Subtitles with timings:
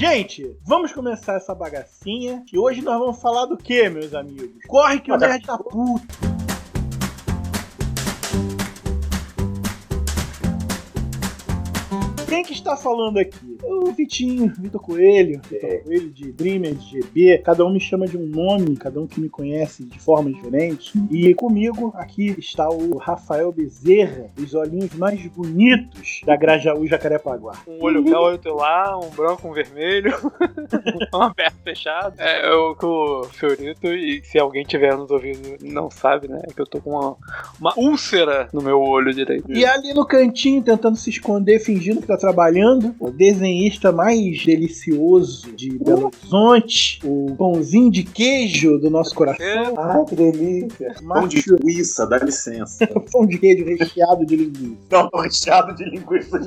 [0.00, 2.42] Gente, vamos começar essa bagacinha.
[2.50, 4.64] E hoje nós vamos falar do que, meus amigos?
[4.66, 6.29] Corre que o nerd tá puto.
[12.40, 13.58] Quem que está falando aqui?
[13.62, 15.76] O Vitinho, Vitor Coelho, Vitor É.
[15.78, 17.38] Coelho de Dreamer, de GB.
[17.44, 20.98] Cada um me chama de um nome, cada um que me conhece de forma diferente.
[21.10, 27.52] E comigo aqui está o Rafael Bezerra, os olhinhos mais bonitos da Grajaú Jacarepaguá.
[27.68, 30.14] Um olho cá, outro lá, um branco, um vermelho,
[31.12, 32.14] um aberto, fechado.
[32.16, 36.62] É, eu com o Fiorito, e se alguém tiver nos ouvindo não sabe, né, que
[36.62, 37.16] eu tô com uma,
[37.60, 39.52] uma úlcera no meu olho direito.
[39.52, 42.29] E ali no cantinho, tentando se esconder, fingindo que tá trabalhando,
[42.98, 49.72] o desenhista mais delicioso de Belo Horizonte, o pãozinho de queijo do nosso coração, É,
[49.76, 50.94] Ai, que delícia.
[51.06, 52.86] Pão de linguiça, dá licença.
[53.12, 54.76] pão de queijo recheado de linguiça.
[54.90, 56.38] Não, recheado de linguiça.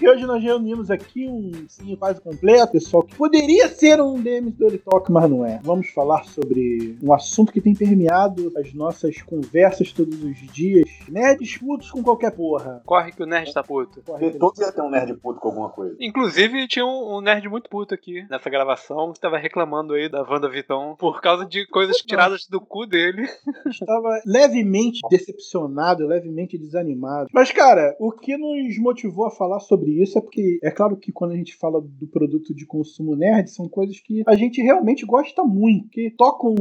[0.00, 4.56] E hoje nós reunimos aqui um sim quase completo, pessoal, que poderia ser um DMs
[4.56, 5.60] do Talk, mas não é.
[5.62, 10.88] Vamos falar sobre um assunto que tem permeado as nossas conversas todos os dias.
[11.08, 12.82] Nerds putos com qualquer porra.
[12.84, 14.02] corre que o nerd tá puto.
[14.04, 15.96] Corre, Todos ia ter um nerd puto com alguma coisa.
[16.00, 20.22] Inclusive, tinha um, um nerd muito puto aqui nessa gravação que tava reclamando aí da
[20.22, 23.28] Wanda Vitão por causa de coisas tiradas do cu dele.
[23.70, 27.28] estava levemente decepcionado, levemente desanimado.
[27.32, 31.12] Mas, cara, o que nos motivou a falar sobre isso é porque, é claro que
[31.12, 35.04] quando a gente fala do produto de consumo nerd, são coisas que a gente realmente
[35.06, 36.54] gosta muito, que tocam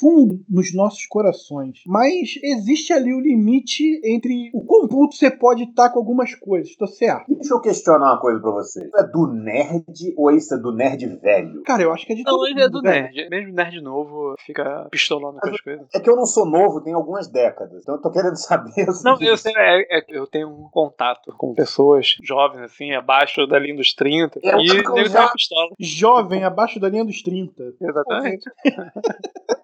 [0.00, 1.82] fundo nos nossos corações.
[1.86, 6.76] Mas existe ali o limite entre o quão puto você pode estar com algumas coisas,
[6.76, 7.34] tô certo.
[7.34, 8.84] Deixa eu questionar uma coisa pra você.
[8.84, 11.62] Isso é do nerd ou isso é do nerd velho?
[11.64, 13.02] Cara, eu acho que é de Não, todo ele é do velho.
[13.14, 13.28] nerd.
[13.30, 15.86] Mesmo nerd novo fica pistolando com as coisas.
[15.94, 17.82] É que eu não sou novo, tem algumas décadas.
[17.82, 18.86] Então eu tô querendo saber.
[19.04, 23.58] Não, eu, sei, é- é eu tenho um contato com pessoas jovens, assim, abaixo da
[23.58, 24.40] linha dos 30.
[24.42, 25.70] Eu e nego já- tem uma pistola.
[25.78, 27.62] Jovem, abaixo da linha dos 30.
[27.80, 28.44] Exatamente.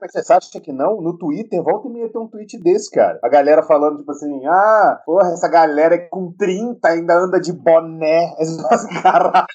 [0.01, 1.01] Mas você acha que não?
[1.01, 3.19] No Twitter, volta e meia tem um tweet desse, cara.
[3.23, 8.06] A galera falando, tipo assim, ah, porra, essa galera com 30 ainda anda de boné.
[8.39, 8.59] Assim,
[9.03, 9.47] Caralho.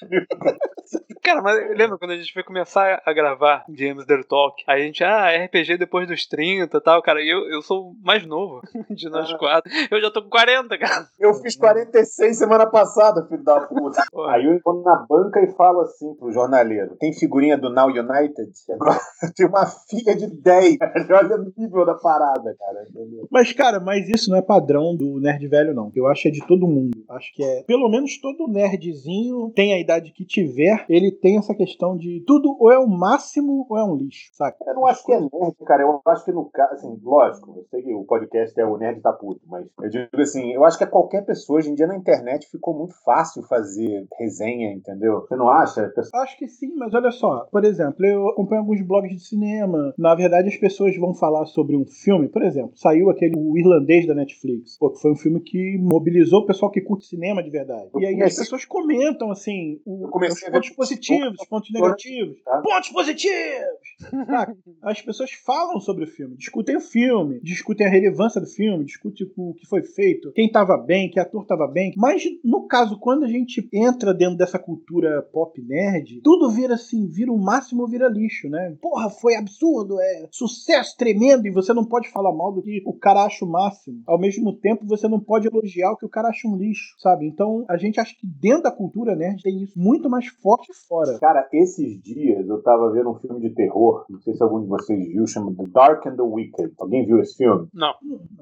[1.22, 4.62] Cara, mas lembra quando a gente foi começar a gravar James The Talk?
[4.66, 7.20] Aí a gente, ah, RPG depois dos 30 e tal, cara.
[7.22, 9.38] E eu, eu sou o mais novo de nós Ah.
[9.38, 9.72] quatro.
[9.90, 11.06] Eu já tô com 40, cara.
[11.20, 14.02] Eu fiz 46 semana passada, filho da puta.
[14.10, 14.32] Porra.
[14.34, 18.50] Aí eu encontro na banca e falo assim pro jornaleiro: tem figurinha do Now United?
[18.74, 18.98] Agora
[19.36, 20.78] tem uma filha de 10.
[21.10, 22.86] Olha o nível da parada, cara.
[23.30, 25.90] Mas, cara, mas isso não é padrão do nerd velho, não.
[25.94, 26.90] Eu acho que é de todo mundo.
[27.10, 27.62] Acho que é.
[27.62, 32.56] Pelo menos todo nerdzinho tem a idade que tiver, ele tem essa questão de tudo
[32.58, 34.56] ou é o máximo ou é um lixo, saca?
[34.66, 35.82] Eu não acho que é nerd, cara.
[35.82, 39.00] Eu acho que no caso, assim, lógico, eu sei que o podcast é o Nerd
[39.00, 41.86] tá puto, mas eu digo assim, eu acho que é qualquer pessoa, hoje em dia
[41.86, 45.20] na internet ficou muito fácil fazer resenha, entendeu?
[45.20, 45.82] Você não acha?
[45.86, 47.46] A pessoa- Acho que sim, mas olha só.
[47.50, 49.92] Por exemplo, eu acompanho alguns blogs de cinema.
[49.98, 52.28] Na verdade, as pessoas vão falar sobre um filme.
[52.28, 54.78] Por exemplo, saiu aquele O Irlandês da Netflix.
[54.78, 57.88] Pô, que foi um filme que mobilizou o pessoal que curte cinema de verdade.
[57.98, 60.10] E aí as comecei- pessoas comentam, assim, o- os
[60.50, 62.42] pontos positivos, os pontos negativos.
[62.42, 62.60] Tá.
[62.60, 63.92] Pontos positivos!
[64.82, 69.30] As pessoas falam sobre o filme, discutem o filme, discutem a relevância do filme, discutem
[69.36, 71.92] o que foi feito, quem tava bem, que ator tava bem.
[71.96, 77.06] Mas, no caso, quando a gente entra dentro dessa cultura pop nerd, tudo vira assim,
[77.08, 78.76] vira o máximo ou vira lixo, né?
[78.80, 82.92] Porra, foi absurdo, é sucesso tremendo, e você não pode falar mal do que o
[82.94, 84.02] cara acha o máximo.
[84.06, 87.26] Ao mesmo tempo, você não pode elogiar o que o cara acha um lixo, sabe?
[87.26, 91.18] Então, a gente acha que dentro da cultura nerd tem isso muito mais forte fora.
[91.18, 94.68] Cara, esses dias eu tava vendo um filme de terror, não sei se algum de
[94.68, 96.72] vocês viu, chama The Dark and the Wicked.
[96.78, 97.66] Alguém viu esse filme?
[97.74, 97.92] Não,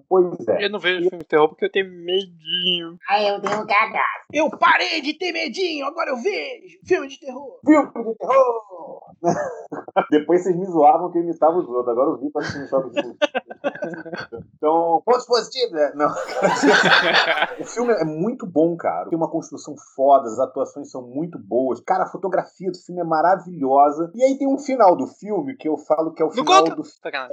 [0.08, 0.66] Pois é.
[0.66, 2.98] eu não vejo filme de terror porque eu tenho medinho.
[3.08, 4.20] Aí eu dei um cagado.
[4.32, 7.58] Eu parei de ter medinho, agora eu vejo filme de terror.
[7.64, 9.00] Filme de terror!
[10.10, 12.80] Depois vocês me zoavam que eu imitava os outros, agora eu vi pra assistir só
[12.80, 12.90] do
[14.56, 15.92] Então, pontos positivos, né?
[15.94, 16.08] Não.
[17.60, 19.08] O filme é muito bom, cara.
[19.08, 21.80] Tem uma construção foda, as atuações são muito boas.
[21.80, 24.10] Cara, a fotografia do filme é maravilhosa.
[24.14, 26.64] E aí tem um final do filme que eu falo que é o Não final
[26.64, 26.76] conta!
[26.76, 26.82] do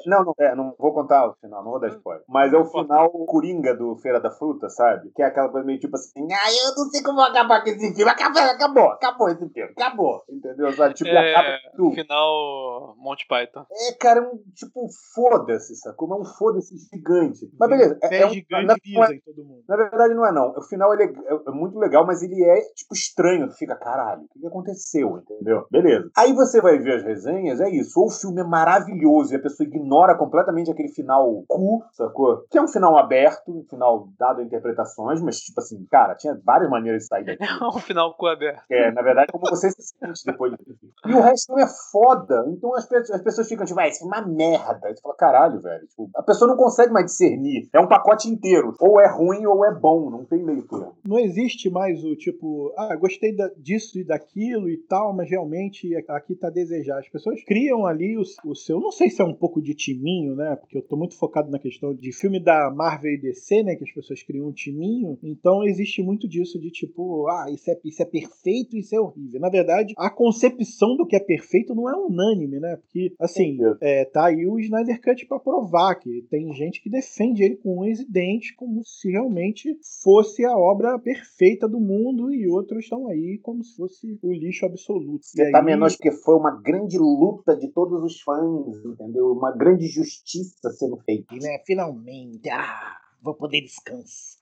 [0.06, 2.24] não, não, é, não vou contar o final, não vou dar spoiler.
[2.28, 5.12] Mas é o final Coringa do Feira da Fruta, sabe?
[5.16, 7.94] Que é aquela coisa meio tipo assim, ah, eu não sei como acabar com esse
[7.94, 8.10] filme.
[8.12, 10.24] Acabou, acabou, acabou esse filme, acabou.
[10.30, 10.72] Entendeu?
[10.74, 10.94] Sabe?
[10.94, 11.96] Tipo, acaba É, tudo.
[11.96, 13.66] final Monty Python.
[13.72, 16.12] É, cara, é um tipo, foda-se, sacou?
[16.14, 17.50] É um foda-se gigante.
[17.60, 18.00] Mas beleza.
[18.04, 19.64] É, é um, gigante na, é, em todo mundo.
[19.68, 20.52] Na verdade, não é não.
[20.58, 23.48] O final ele é, é, muito legal, mas ele é, tipo, estranho.
[23.48, 25.18] Tu fica, caralho, o que aconteceu?
[25.18, 25.66] Entendeu?
[25.72, 26.10] Beleza.
[26.16, 28.00] Aí você vai ver as resenhas, é isso.
[28.00, 32.46] Ou o filme é maravilhoso e a pessoa ignora completamente aquele final cu, sacou?
[32.50, 36.40] Que é um final aberto, um final dado a interpretações, mas, tipo assim, cara, tinha
[36.44, 37.44] várias maneiras de sair daqui.
[37.44, 38.64] É um final cu aberto.
[38.70, 40.58] É, na verdade, como você se sente depois de
[41.06, 42.46] E o resto não é foda.
[42.50, 44.88] Então as, as pessoas ficam, tipo, ah, isso é uma merda.
[44.88, 45.88] Aí você fala, caralho, velho.
[45.88, 47.70] Tipo, a pessoa não consegue mais discernir.
[47.74, 48.76] É um pacote inteiro.
[48.80, 50.10] Ou é ruim ou é bom.
[50.10, 50.98] Não tem meio termo.
[51.06, 55.96] Não existe mais o tipo, ah, gostei da, disso e daquilo e tal, mas realmente
[56.08, 57.00] aqui tá a desejar.
[57.00, 58.80] As pessoas criam ali o, o seu.
[58.80, 60.56] Não sei se é um pouco de timinho, né?
[60.56, 63.76] Porque eu tô muito focado na questão de filme da Marvel e DC, né?
[63.76, 65.18] Que as pessoas criam um timinho.
[65.24, 69.40] Então existe muito disso de tipo, ah, isso é, isso é perfeito, isso é horrível.
[69.40, 72.76] Na verdade, a concepção do que é perfeito não é unânime, né?
[72.78, 77.44] Porque, assim, é, tá aí o Snyder Cut pra provar que tem gente que defende
[77.44, 82.48] ele com unhas e dentes como se realmente fosse a obra perfeita do mundo e
[82.48, 85.26] outros estão aí como se fosse o lixo absoluto.
[85.26, 85.66] Você e tá aí...
[85.66, 89.32] menos que foi uma grande luta de todos os fãs, entendeu?
[89.32, 91.34] Uma grande justiça sendo feita.
[91.36, 94.38] E, né, finalmente, ah, vou poder descansar.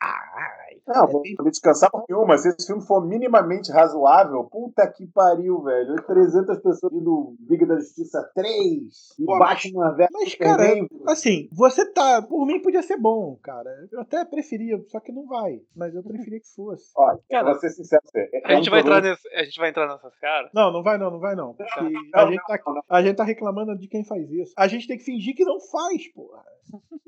[0.87, 2.37] Não, é vou poder descansar por nenhuma.
[2.37, 5.95] Se esse filme for minimamente razoável, puta que pariu, velho.
[5.95, 10.63] 300 pessoas indo Liga da Justiça 3 e Pô, Batman vs Mas, cara,
[11.07, 12.21] assim, você tá.
[12.21, 13.69] Por mim podia ser bom, cara.
[13.91, 15.59] Eu até preferia, só que não vai.
[15.75, 16.91] Mas eu preferia que fosse.
[16.95, 18.01] Olha, cara, vou ser sincero.
[18.15, 20.49] É, a, gente um vai entrar nesse, a gente vai entrar nessa cara?
[20.53, 21.55] Não, não vai não, não vai não.
[21.57, 24.53] Não, não, a, gente tá, a gente tá reclamando de quem faz isso.
[24.57, 26.43] A gente tem que fingir que não faz, porra.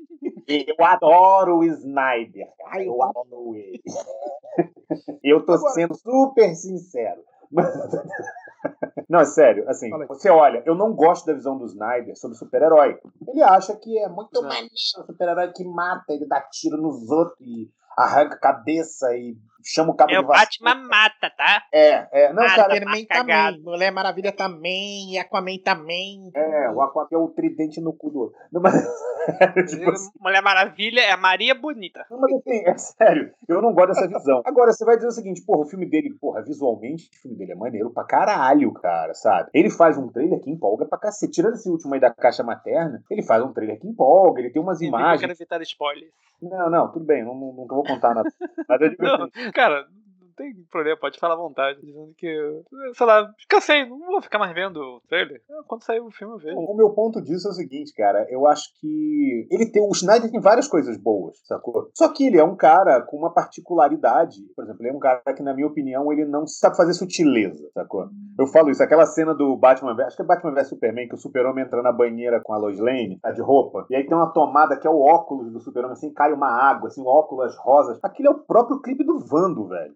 [0.48, 2.48] Eu adoro o Snyder.
[2.66, 3.82] Ai, eu adoro ele.
[5.22, 5.72] Eu tô Agora...
[5.72, 7.22] sendo super sincero.
[9.08, 12.98] Não, é sério, assim, você olha, eu não gosto da visão do Snyder sobre super-herói.
[13.26, 17.40] Ele acha que é muito maneiro o super-herói que mata, ele dá tiro nos outros
[17.40, 21.64] e arranca a cabeça e chama o cabo é, de Batman mata, tá?
[21.72, 22.32] É, é.
[22.32, 26.30] Não, ah, cara, Superman também, Mulher Maravilha também, Aquaman também.
[26.34, 28.38] É, o Aquaman é o tridente no cu do outro.
[28.52, 28.74] Não, mas,
[29.68, 30.10] tipo assim.
[30.20, 32.06] Mulher Maravilha é a Maria Bonita.
[32.10, 34.42] Não, mas assim, é sério, eu não gosto dessa visão.
[34.44, 37.52] Agora, você vai dizer o seguinte, porra, o filme dele, porra, visualmente, o filme dele
[37.52, 39.50] é maneiro pra caralho, cara, sabe?
[39.52, 41.32] Ele faz um trailer que empolga pra cacete.
[41.32, 44.62] Tirando esse último aí da caixa materna, ele faz um trailer que empolga, ele tem
[44.62, 45.14] umas Sim, imagens.
[45.14, 46.12] Eu quero evitar spoilers.
[46.40, 48.30] Não, não, tudo bem, não, não, não vou contar nada.
[48.68, 49.86] Mas eu digo não, assim, cara,
[50.38, 52.28] tem problema, pode falar à vontade, dizendo que,
[52.94, 55.42] sei lá, cansei, não vou ficar mais vendo o trailer.
[55.50, 56.56] Ah, quando sair o filme eu vejo.
[56.56, 60.30] O meu ponto disso é o seguinte, cara, eu acho que ele tem, o Schneider
[60.30, 61.90] tem várias coisas boas, sacou?
[61.94, 65.20] Só que ele é um cara com uma particularidade, por exemplo, ele é um cara
[65.34, 68.06] que, na minha opinião, ele não sabe fazer sutileza, sacou?
[68.38, 71.18] Eu falo isso, aquela cena do Batman, acho que é Batman vs Superman, que o
[71.18, 74.32] super-homem entra na banheira com a Lois Lane, tá de roupa, e aí tem uma
[74.32, 77.98] tomada que é o óculos do super-homem, assim, cai uma água, assim, óculos rosas.
[78.02, 79.94] Aquilo é o próprio clipe do Vando, velho.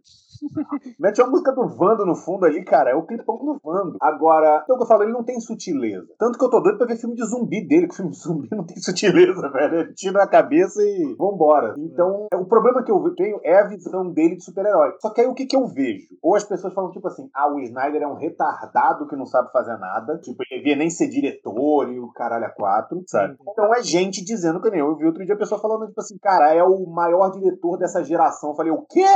[0.99, 2.91] Mete uma música do Vando no fundo ali, cara.
[2.91, 3.97] É o clipão do Vando.
[4.01, 6.09] Agora, então o que eu falo, ele não tem sutileza.
[6.19, 8.49] Tanto que eu tô doido pra ver filme de zumbi dele, que filme de zumbi
[8.53, 9.81] não tem sutileza, velho.
[9.81, 11.75] Ele tira a cabeça e vambora.
[11.79, 14.93] Então, é, o problema que eu tenho é a visão dele de super-herói.
[15.01, 16.07] Só que aí o que, que eu vejo?
[16.23, 19.51] Ou as pessoas falam, tipo assim, ah, o Snyder é um retardado que não sabe
[19.51, 20.19] fazer nada.
[20.19, 23.37] Tipo, ele devia nem ser diretor e o caralho a quatro, sabe?
[23.49, 24.93] Então é gente dizendo que nem eu.
[24.93, 28.05] Eu vi outro dia a pessoa falando, tipo assim, cara, é o maior diretor dessa
[28.05, 28.51] geração.
[28.51, 29.07] Eu falei, o quê?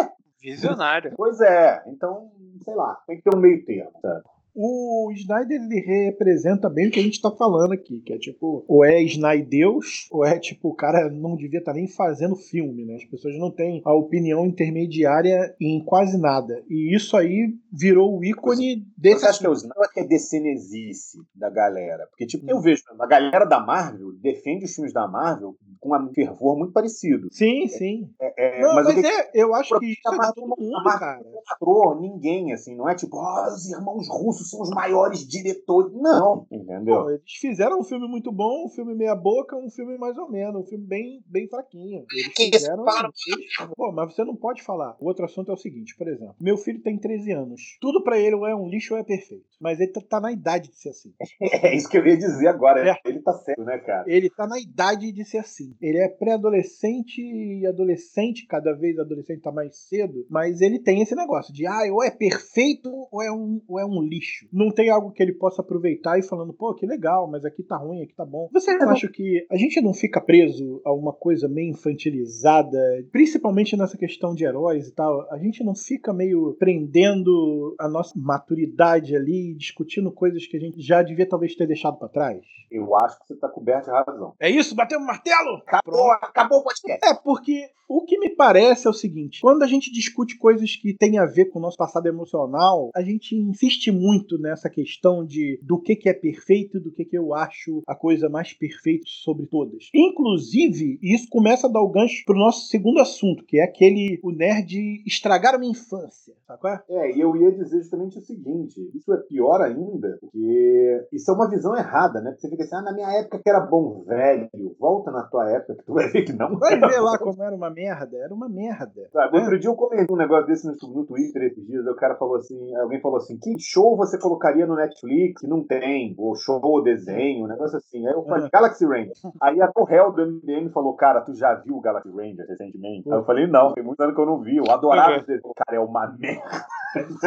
[0.50, 1.12] Visionário.
[1.16, 2.30] Pois é, então,
[2.62, 4.22] sei lá, tem que ter um meio termo, sabe?
[4.58, 8.64] o Snyder ele representa bem o que a gente tá falando aqui, que é tipo,
[8.66, 12.86] ou é Snydeus, ou é tipo, o cara não devia estar tá nem fazendo filme,
[12.86, 12.94] né?
[12.94, 16.64] As pessoas não têm a opinião intermediária em quase nada.
[16.70, 19.20] E isso aí virou o ícone desse.
[19.20, 22.06] Você acha que é o Snyder que é decenesice da galera?
[22.06, 22.62] Porque, tipo, eu hum.
[22.62, 27.28] vejo, a galera da Marvel defende os filmes da Marvel com um fervor muito parecido.
[27.32, 28.10] Sim, é, sim.
[28.20, 31.22] É, é, não, mas, mas eu, é, eu acho que isso é todo mundo, cara.
[31.22, 35.92] Não mostrou ninguém, assim, não é tipo, oh, os irmãos russos são os maiores diretores.
[35.92, 37.10] Não, entendeu?
[37.10, 40.62] Eles fizeram um filme muito bom, um filme meia boca, um filme mais ou menos,
[40.62, 42.04] um filme bem, bem fraquinho.
[42.12, 42.84] Eles que fizeram...
[42.84, 43.70] Eles...
[43.76, 44.96] Pô, mas você não pode falar.
[45.00, 47.76] O outro assunto é o seguinte, por exemplo, meu filho tem 13 anos.
[47.80, 49.46] Tudo para ele ou é um lixo ou é perfeito.
[49.60, 51.12] Mas ele tá, tá na idade de ser assim.
[51.66, 52.88] É isso que eu ia dizer agora.
[52.88, 52.96] É.
[53.04, 54.04] Ele tá certo, né, cara?
[54.06, 55.65] Ele tá na idade de ser assim.
[55.80, 61.14] Ele é pré-adolescente e adolescente, cada vez adolescente tá mais cedo, mas ele tem esse
[61.14, 64.46] negócio de, ah, ou é perfeito ou é um, ou é um lixo.
[64.52, 67.76] Não tem algo que ele possa aproveitar e falando, pô, que legal, mas aqui tá
[67.76, 68.48] ruim, aqui tá bom.
[68.52, 72.78] Você não acha que a gente não fica preso a uma coisa meio infantilizada,
[73.10, 75.26] principalmente nessa questão de heróis e tal?
[75.30, 80.80] A gente não fica meio prendendo a nossa maturidade ali, discutindo coisas que a gente
[80.80, 82.44] já devia talvez ter deixado para trás?
[82.70, 84.34] Eu acho que você tá coberto de razão.
[84.40, 84.74] É isso?
[84.74, 85.55] Bateu o martelo?
[85.56, 87.04] Acabou, acabou o podcast.
[87.04, 90.94] É, porque o que me parece é o seguinte: quando a gente discute coisas que
[90.94, 95.58] têm a ver com o nosso passado emocional, a gente insiste muito nessa questão de
[95.62, 99.46] do que, que é perfeito, do que, que eu acho a coisa mais perfeita sobre
[99.46, 99.88] todas.
[99.94, 104.32] Inclusive, isso começa a dar o gancho pro nosso segundo assunto, que é aquele o
[104.32, 106.34] nerd estragar a minha infância.
[106.60, 106.82] Qual é?
[106.88, 111.34] É, e eu ia dizer justamente o seguinte: isso é pior ainda, porque isso é
[111.34, 112.30] uma visão errada, né?
[112.30, 114.48] Porque você fica assim, ah, na minha época que era bom, velho,
[114.78, 116.58] volta na tua época que tu vai ver que não.
[116.58, 119.08] Vai ver lá como era uma merda, era uma merda.
[119.12, 119.40] Sabe, É.
[119.40, 122.36] outro dia eu comentei um negócio desse no, no Twitter esses dias, o cara falou
[122.36, 125.42] assim, alguém falou assim, que show você colocaria no Netflix?
[125.42, 128.06] Não tem, ou show ou desenho, um negócio assim.
[128.06, 128.50] Aí eu falei, Uhum.
[128.52, 129.12] Galaxy Ranger.
[129.40, 133.10] Aí a Torrel do MDM falou, cara, tu já viu o Galaxy Ranger recentemente?
[133.10, 135.16] Aí eu falei, não, tem muito ano que eu não vi, eu adorava Uhum.
[135.18, 135.52] esse desenho.
[135.56, 136.66] Cara, é uma merda.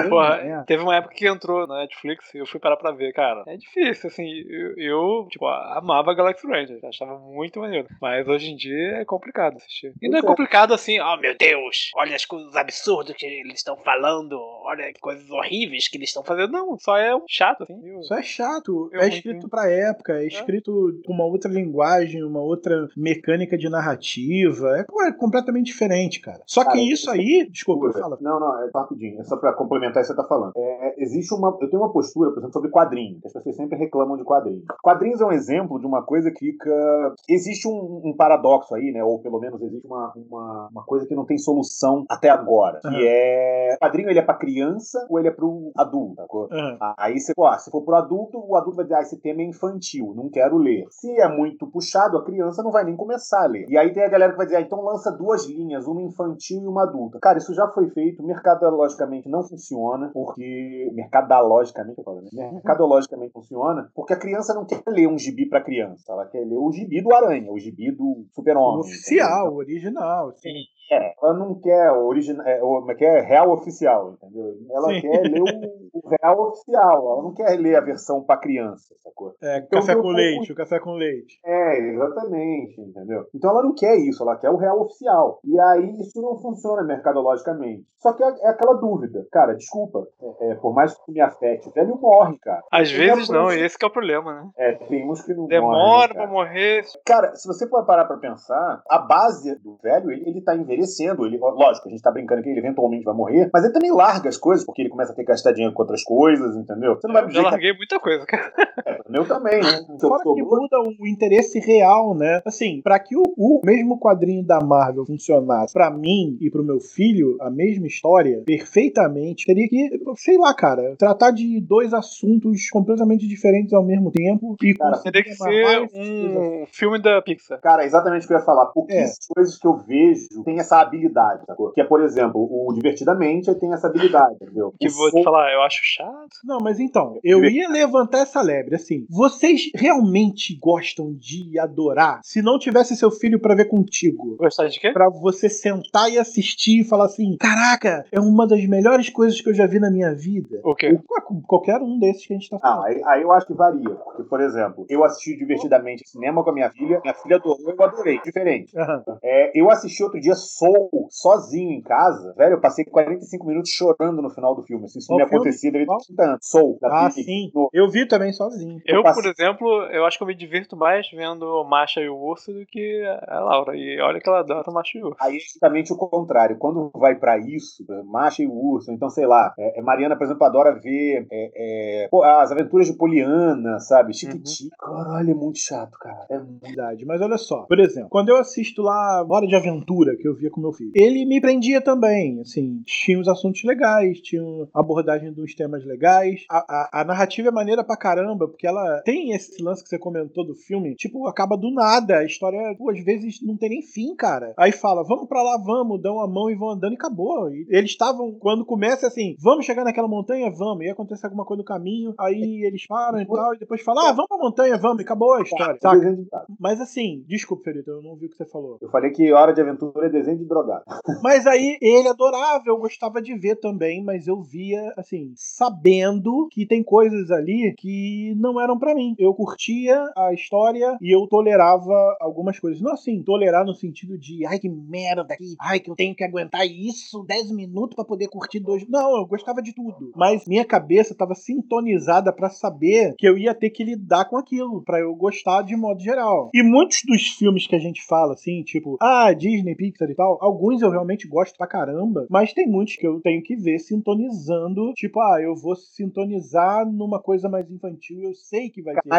[0.09, 0.63] Porra, É.
[0.63, 3.43] teve uma época que entrou na Netflix e eu fui parar pra ver, cara.
[3.47, 4.27] É difícil, assim.
[4.47, 7.87] Eu, eu, tipo, amava Galaxy Ranger, achava muito maneiro.
[8.01, 9.93] Mas hoje em dia é complicado assistir.
[10.01, 10.23] E não é é.
[10.23, 14.99] complicado assim, oh meu Deus, olha as coisas absurdas que eles estão falando, olha que
[14.99, 16.51] coisas horríveis que eles estão fazendo.
[16.51, 17.79] Não, só é chato, assim.
[17.81, 17.99] viu?
[17.99, 18.89] Isso é chato.
[18.93, 23.69] Eu é escrito pra época, é escrito com uma outra linguagem, uma outra mecânica de
[23.69, 24.79] narrativa.
[24.79, 26.41] É é completamente diferente, cara.
[26.45, 27.47] Só que Cara, isso aí.
[27.51, 28.03] Desculpa, postura.
[28.03, 28.17] fala.
[28.21, 29.19] Não, não, é só rapidinho.
[29.19, 30.53] É só pra complementar isso que você tá falando.
[30.55, 31.57] É, existe uma.
[31.61, 33.21] Eu tenho uma postura, por exemplo, sobre quadrinhos.
[33.21, 34.63] que As pessoas sempre reclamam de quadrinhos.
[34.81, 37.13] Quadrinhos é um exemplo de uma coisa que fica.
[37.27, 39.03] Existe um, um paradoxo aí, né?
[39.03, 42.79] Ou pelo menos existe uma, uma, uma coisa que não tem solução até agora.
[42.83, 42.95] Aham.
[42.95, 43.75] Que é.
[43.75, 46.47] O quadrinho ele é pra criança ou ele é pro adulto, sacou?
[46.51, 46.93] Aham.
[46.97, 49.45] Aí você, ó, se for pro adulto, o adulto vai dizer, ah, esse tema é
[49.45, 50.85] infantil, não quero ler.
[50.89, 53.65] Se é muito puxado, a criança não vai nem começar a ler.
[53.69, 56.61] E aí tem a galera que vai dizer, ah, então lança duas linhas, uma infantil
[56.61, 57.19] e uma adulta.
[57.21, 60.89] Cara, isso já foi feito, mercadologicamente não funciona, porque.
[60.93, 62.51] Mercadologicamente, eu falo, né?
[62.51, 66.57] Mercadologicamente funciona, porque a criança não quer ler um gibi pra criança, ela quer ler
[66.57, 68.81] o gibi do Aranha, o gibi do Super-Homem.
[68.81, 69.55] Oficial, entendeu?
[69.55, 70.31] original.
[70.37, 70.63] Sim.
[70.91, 74.53] É, ela não quer original, é, o- como é que é real oficial, entendeu?
[74.71, 75.01] Ela Sim.
[75.01, 79.33] quer ler o, o real oficial, ela não quer ler a versão pra criança, sacou?
[79.41, 81.39] É, Então, café com leite, o café com leite.
[81.45, 83.25] É, exatamente, entendeu?
[83.35, 85.39] Então ela não quer isso, ela quer o real oficial.
[85.43, 87.85] E aí isso não funciona mercadologicamente.
[87.99, 90.07] Só que é, é aquela dúvida, cara, desculpa,
[90.41, 92.63] é, é, por mais que me afete, o velho morre, cara.
[92.71, 94.49] Às é vezes não, e esse que é o problema, né?
[94.57, 96.31] É, tem uns que não Demora morrem, pra cara.
[96.31, 96.81] morrer.
[97.05, 100.78] Cara, se você for parar pra pensar, a base do velho, ele, ele tá envelhecendo.
[101.25, 104.29] Ele, lógico, a gente tá brincando que ele eventualmente vai morrer, mas ele também larga
[104.29, 106.95] as coisas, porque ele começa a ter que gastar dinheiro com outras coisas, entendeu?
[106.95, 108.51] Você não vai me Eu dizer que larguei muita coisa, cara.
[108.85, 109.79] é, eu também, né?
[109.89, 112.41] Eu Fora que sobrou- muda o interesse real, né?
[112.45, 116.79] Assim, pra que o, o mesmo quadrinho da Marvel funcionasse pra mim e pro meu
[116.79, 123.27] filho, a mesma história, perfeitamente, teria que, sei lá, cara, tratar de dois assuntos completamente
[123.27, 127.59] diferentes ao mesmo tempo e Cara, Teria que ser um filme da Pixar.
[127.61, 128.67] Cara, exatamente o que eu ia falar.
[128.67, 131.71] Pouquíssimas coisas que eu vejo tem essa habilidade, sacou?
[131.71, 134.73] Que é, por exemplo, o Divertidamente tem essa habilidade, entendeu?
[134.79, 136.29] Que vou te falar, eu acho chato.
[136.43, 139.05] Não, mas então, eu ia levantar essa lebre, assim.
[139.09, 142.19] Vocês realmente gostam de adorar?
[142.23, 144.91] Se não tivesse seu filho pra ver contigo, Gostar de quê?
[144.91, 149.49] Pra você sentar e assistir e falar assim: caraca, é uma das melhores coisas que
[149.49, 150.59] eu já vi na minha vida.
[150.63, 150.97] O quê?
[151.29, 152.85] Ou Qualquer um desses que a gente tá Ah, falando.
[152.85, 153.89] aí, aí eu acho que varia.
[153.89, 157.83] Porque, por exemplo, eu assisti divertidamente cinema com a minha filha, minha filha adorou, eu
[157.83, 158.19] adorei.
[158.23, 158.77] Diferente.
[158.77, 159.03] Aham.
[159.23, 162.33] É, eu assisti outro dia Soul, sozinho em casa.
[162.37, 164.85] Velho, eu passei 45 minutos chorando no final do filme.
[164.85, 165.99] Assim, isso Qual não me acontecia desde Qual?
[165.99, 166.39] 30 anos.
[166.41, 167.23] Soul, da Ah, Pixar.
[167.23, 167.51] sim.
[167.53, 168.81] No- Eu vi também sozinho.
[168.85, 172.09] Eu, passe- por exemplo, eu acho que eu me divirto mais vendo o Macha e
[172.09, 173.75] o Urso do que a Laura.
[173.75, 175.17] E olha que ela adora o Macha e o Urso.
[175.21, 176.57] Aí é justamente o contrário.
[176.57, 180.23] Quando vai pra isso, Macha e o Urso, então sei lá, é, é, Mariana, por
[180.25, 184.13] exemplo, adora ver é, é, pô, as aventuras de Poliana, sabe?
[184.13, 184.75] Chiquitico.
[184.77, 186.25] Caralho, é muito chato, cara.
[186.29, 186.39] É.
[186.67, 187.05] Verdade.
[187.05, 190.49] Mas olha só, por exemplo, quando eu assisto lá Hora de Aventura, que eu via
[190.49, 192.39] com meu filho, ele me prendia também.
[192.41, 194.41] Assim, tinha uns assuntos legais, tinha
[194.73, 196.45] abordagem dos temas legais.
[196.49, 199.99] A, a, a narrativa é maneira pra caramba, porque ela tem esse lance que você
[199.99, 202.17] comentou do filme, tipo, acaba do nada.
[202.17, 204.53] A história, pô, às vezes não tem nem fim, cara.
[204.57, 207.49] Aí fala, vamos pra lá, vamos, dão a mão e vão andando e acabou.
[207.51, 210.85] E eles estavam, quando começa assim, vamos chegar naquela montanha, vamos.
[210.85, 214.11] E acontece alguma coisa no caminho, aí eles param e tal, e depois falam, ah,
[214.11, 215.73] vamos pra montanha, vamos, e acabou a história.
[215.73, 216.45] É Saca?
[216.59, 218.77] Mas assim, desculpa, Ferito, eu não vi o que você falou.
[218.81, 220.83] Eu falei que Hora de Aventura é desenho de drogado.
[221.23, 226.65] Mas aí ele adorava, eu gostava de ver também, mas eu via, assim, sabendo que
[226.65, 229.15] tem coisas ali que não eram para mim.
[229.17, 232.81] Eu curtia a história e eu tolerava algumas coisas.
[232.81, 236.23] Não assim, tolerar no sentido de, ai que merda aqui, ai que eu tenho que
[236.23, 238.87] aguentar isso 10 minutos para poder curtir dois.
[238.87, 240.11] Não, eu gostava de tudo.
[240.15, 244.83] Mas minha cabeça tava sintonizada para saber que eu ia ter que lidar com aquilo,
[244.83, 246.49] para eu gostar de modo geral.
[246.53, 250.37] E muitos dos filmes que a gente fala, assim, tipo, ah, Disney, Pixar e tal,
[250.41, 254.91] alguns eu realmente gosto pra caramba, mas tem muitos que eu tenho que ver sintonizando,
[254.93, 259.09] tipo, ah, eu vou sintonizar numa coisa mais infantil, eu sei que vai ter.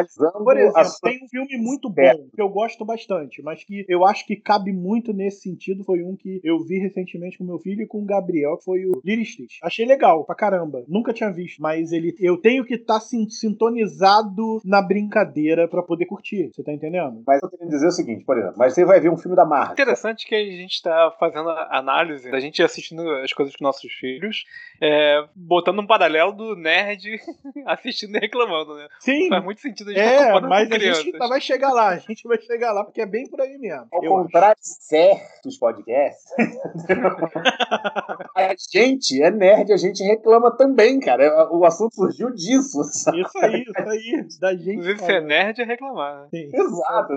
[0.44, 4.26] Por exemplo, tem um filme muito bom, que eu gosto bastante, mas que eu acho
[4.26, 7.86] que cabe muito nesse sentido, foi um que eu vi recentemente com meu filho e
[7.86, 9.58] com o Gabriel, que foi o Stitch.
[9.62, 10.84] Achei legal, pra caramba.
[10.86, 16.06] Nunca tinha visto, mas ele eu tenho que estar tá sintonizado na brincadeira para poder
[16.06, 16.50] curtir.
[16.52, 17.22] Você tá entendendo?
[17.26, 19.46] Mas eu queria dizer o seguinte, por exemplo, mas você vai ver um filme da
[19.46, 19.72] Marvel.
[19.72, 23.92] Interessante que a gente tá fazendo a análise da gente assistindo as coisas com nossos
[23.92, 24.44] filhos,
[24.80, 27.20] é, botando um paralelo do nerd
[27.66, 28.88] assistindo e reclamando, né?
[29.00, 29.28] Sim.
[29.28, 32.26] Faz muito sentido a gente É, mas a gente ainda vai chegar lá, a gente
[32.26, 33.86] vai chegar lá porque é bem por aí mesmo.
[33.92, 36.30] Ao contrário de certos podcasts,
[38.34, 41.50] a gente é nerd, a gente reclama também, cara.
[41.52, 42.82] O assunto surgiu disso.
[42.84, 43.22] Sabe?
[43.22, 44.28] Isso aí, isso aí.
[44.40, 44.70] Da gente.
[44.70, 46.28] Inclusive, ser nerd é reclamar.
[46.30, 46.50] Sim.
[46.52, 47.12] Exato.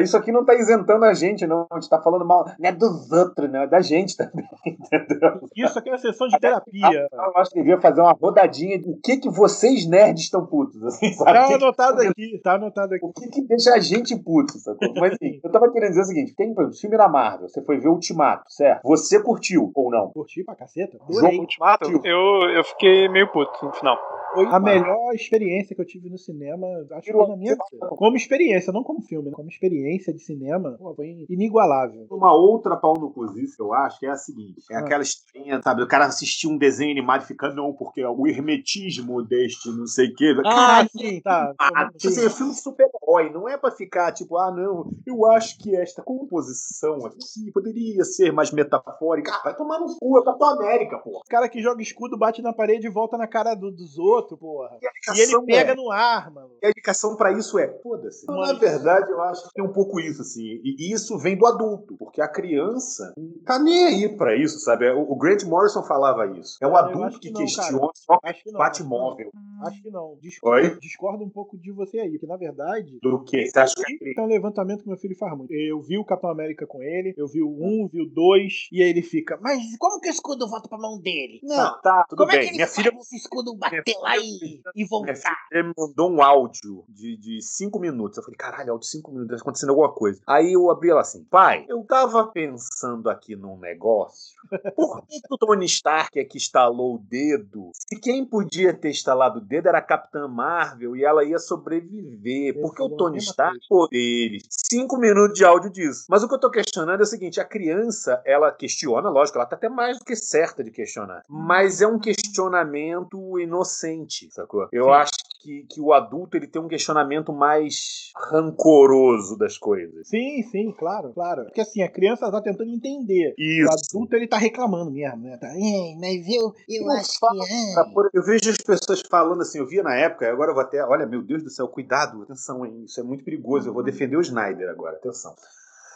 [0.00, 1.66] Isso aqui não tá isentando a gente, não.
[1.70, 2.44] A gente tá falando mal.
[2.58, 3.64] Não é dos outros, né?
[3.64, 4.46] É da gente também.
[4.66, 5.48] Entendeu?
[5.56, 7.08] Isso aqui é uma sessão de terapia.
[7.12, 10.82] Eu acho que devia fazer uma rodadinha de o que, que vocês nerds estão putos.
[10.84, 11.32] Assim, sabe?
[11.32, 13.04] Tá anotado aqui, tá anotado aqui.
[13.04, 14.92] O que, que deixa a gente puto, sacou?
[14.96, 17.62] Mas enfim, eu tava querendo dizer o seguinte: tem, por exemplo, filme da Marvel, você
[17.62, 18.82] foi ver Ultimato, certo?
[18.84, 20.10] Você curtiu ou não?
[20.10, 20.98] Curti pra caceta.
[21.08, 22.00] Jogo Ultimato?
[22.04, 23.98] Eu, eu fiquei meio puto no final.
[24.32, 27.86] Foi a melhor experiência que eu tive no cinema, acho que foi na minha vida.
[27.88, 29.34] Como experiência, não como filme, né?
[29.34, 32.06] como experiência de cinema, pô, foi inigualável.
[32.10, 34.80] Uma outra pau no cozice, eu acho, que é a seguinte: é ah.
[34.80, 35.82] aquela historinha, sabe?
[35.82, 40.08] O cara assistir um desenho animado e fica, não, porque o hermetismo deste não sei
[40.08, 40.34] o quê.
[40.38, 41.54] Ah, Caralho, sim, tá.
[41.58, 45.58] Ah, assim, é filme de super-herói, não é pra ficar tipo, ah, não, eu acho
[45.58, 49.32] que esta composição aqui poderia ser mais metafórica.
[49.32, 51.18] Ah, vai tomar no cu, é pra tua América, pô.
[51.18, 54.19] O cara que joga escudo bate na parede e volta na cara do, dos outros
[54.20, 54.78] outro, porra.
[54.80, 55.74] E, e ele pega é...
[55.74, 56.50] no ar, mano.
[56.62, 58.26] E a indicação para isso é, foda-se.
[58.26, 60.60] Na verdade, eu acho que tem um pouco isso, assim.
[60.62, 64.88] E isso vem do adulto, porque a criança não tá nem aí pra isso, sabe?
[64.90, 66.58] O Grant Morrison falava isso.
[66.62, 69.30] É o adulto que, que não, questiona o Batmóvel.
[69.62, 70.16] Acho que não.
[70.20, 70.78] Discordo, Oi?
[70.78, 72.98] discordo um pouco de você aí, porque na verdade.
[73.02, 73.46] Do que?
[73.46, 74.14] Você acha que.
[74.16, 75.52] É um levantamento que meu filho faz muito.
[75.52, 78.82] Eu vi o Capitão América com ele, eu vi o 1, vi o 2, e
[78.82, 81.40] aí ele fica, mas como que o escudo volta pra mão dele?
[81.42, 82.38] Não, ah, tá, tudo como bem.
[82.38, 82.90] é que ele minha filha...
[83.00, 85.36] esse escudo bater lá e, e voltar?
[85.52, 88.16] Ele me mandou um áudio de, de cinco minutos.
[88.16, 90.20] Eu falei, caralho, áudio de cinco minutos, tá acontecendo alguma coisa.
[90.26, 94.40] Aí eu abri ela assim, pai, eu tava pensando aqui num negócio.
[94.74, 97.70] Por que, que o Tony Stark é que instalou o dedo?
[97.74, 102.60] Se quem podia ter instalado o dedo era a Capitã Marvel e ela ia sobreviver.
[102.60, 104.44] Porque o Tony Stark, poderes.
[104.48, 106.06] Cinco minutos de áudio disso.
[106.08, 109.46] Mas o que eu tô questionando é o seguinte: a criança, ela questiona, lógico, ela
[109.46, 111.24] tá até mais do que certa de questionar.
[111.28, 113.99] Mas é um questionamento inocente,
[114.30, 114.68] sacou?
[114.72, 114.90] Eu Sim.
[114.90, 120.08] acho que, que o adulto ele tem um questionamento mais rancoroso das coisas.
[120.08, 121.44] Sim, sim, claro, claro.
[121.44, 123.34] Porque assim, a criança tá tentando entender.
[123.38, 123.68] Isso.
[123.68, 125.36] O adulto ele tá reclamando mesmo, né?
[125.38, 128.18] Tá, é, mas eu, eu acho fala, que.
[128.18, 130.84] Eu vejo as pessoas falando assim, eu via na época, agora eu vou até.
[130.84, 132.84] Olha, meu Deus do céu, cuidado, atenção, hein?
[132.84, 133.68] Isso é muito perigoso.
[133.68, 135.34] Eu vou defender o Snyder agora, atenção.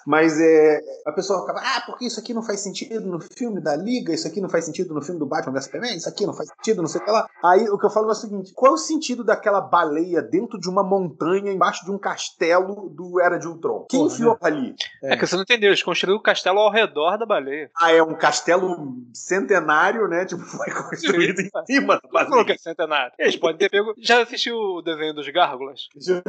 [0.06, 3.74] Mas é, a pessoa acaba, ah, porque isso aqui não faz sentido no filme da
[3.74, 6.34] Liga, isso aqui não faz sentido no filme do Batman vs Superman, isso aqui não
[6.34, 7.26] faz sentido, não sei o que lá.
[7.42, 10.58] Aí o que eu falo é o seguinte: qual é o sentido daquela baleia dentro
[10.58, 13.86] de uma montanha, embaixo de um castelo do Era de Ultron?
[13.88, 14.38] Quem enfiou né?
[14.42, 14.74] ali?
[15.02, 15.14] É.
[15.14, 15.16] é.
[15.16, 17.70] que você não entendeu, eles construíram o castelo ao redor da baleia.
[17.80, 20.24] Ah, é um castelo centenário, né?
[20.24, 22.30] Tipo, foi construído em cima da baleia.
[22.30, 23.12] Não que é centenário.
[23.18, 23.94] Eles podem ter pego.
[23.98, 25.88] Já assistiu o desenho dos gárgulas?
[25.96, 26.22] Já.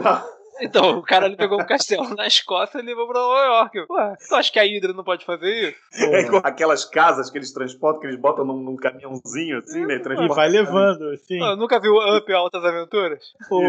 [0.62, 3.86] Então, o cara ele pegou um castelo na Escócia e levou pra Nova York.
[3.90, 6.06] Ué, tu acha que a Hydra não pode fazer isso?
[6.06, 9.96] É igual aquelas casas que eles transportam, que eles botam num, num caminhãozinho assim, né?
[9.96, 11.40] E vai levando, assim.
[11.40, 13.22] Pô, nunca viu Up Altas Aventuras?
[13.50, 13.62] Pô,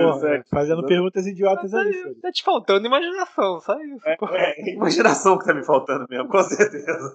[0.51, 2.15] fazendo perguntas idiotas aí.
[2.23, 4.01] Tá te faltando imaginação, só isso.
[4.07, 7.15] É, é, imaginação que tá me faltando mesmo, com certeza.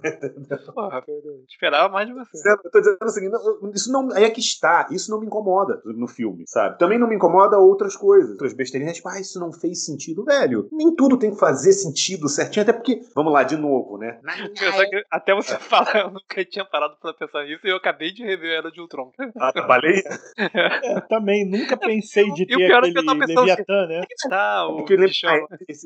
[0.74, 2.50] Porra, eu esperava mais de você.
[2.50, 3.36] Eu tô dizendo o seguinte,
[3.74, 6.78] isso não, aí é que está, isso não me incomoda no filme, sabe?
[6.78, 10.68] Também não me incomoda outras coisas, outras besteirinhas, tipo, ah, isso não fez sentido, velho.
[10.72, 14.20] Nem tudo tem que fazer sentido certinho, até porque, vamos lá, de novo, né?
[14.56, 18.24] Que até você falar, eu nunca tinha parado pra pensar nisso e eu acabei de
[18.24, 19.12] rever Era de Ultron.
[19.38, 20.02] Ah, a baleia?
[20.84, 23.40] É, também nunca pensei de E o ter pior é que eu aquele tava pensando
[23.42, 24.02] Leviatã, né?
[24.30, 25.12] Tá, o Porque ele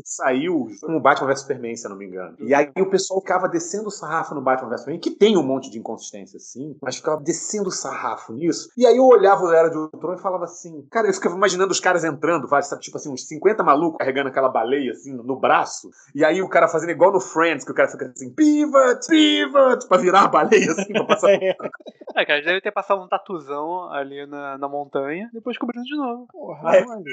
[0.03, 2.37] saiu como Batman vs Superman, se eu não me engano.
[2.39, 5.43] E aí o pessoal ficava descendo o sarrafo no Batman vs Superman, que tem um
[5.43, 8.69] monte de inconsistência, sim, mas ficava descendo o sarrafo nisso.
[8.77, 11.71] E aí eu olhava o Era de Ultron e falava assim, cara, eu ficava imaginando
[11.71, 15.39] os caras entrando, vários, sabe, tipo assim, uns 50 malucos carregando aquela baleia, assim, no
[15.39, 19.07] braço, e aí o cara fazendo igual no Friends, que o cara fica assim, pivot,
[19.07, 21.31] pivot, pra virar a baleia, assim, pra passar
[22.15, 25.95] É, É, cara, deve ter passado um tatuzão ali na, na montanha, depois cobrindo de
[25.97, 26.27] novo.
[26.31, 26.81] porra, É.
[26.85, 27.03] olha.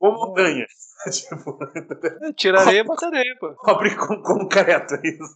[0.00, 0.66] ou montanha.
[1.10, 1.58] tipo,
[2.36, 3.54] Tira areia, bota areia, pô.
[3.54, 5.34] cobre com concreto, é isso.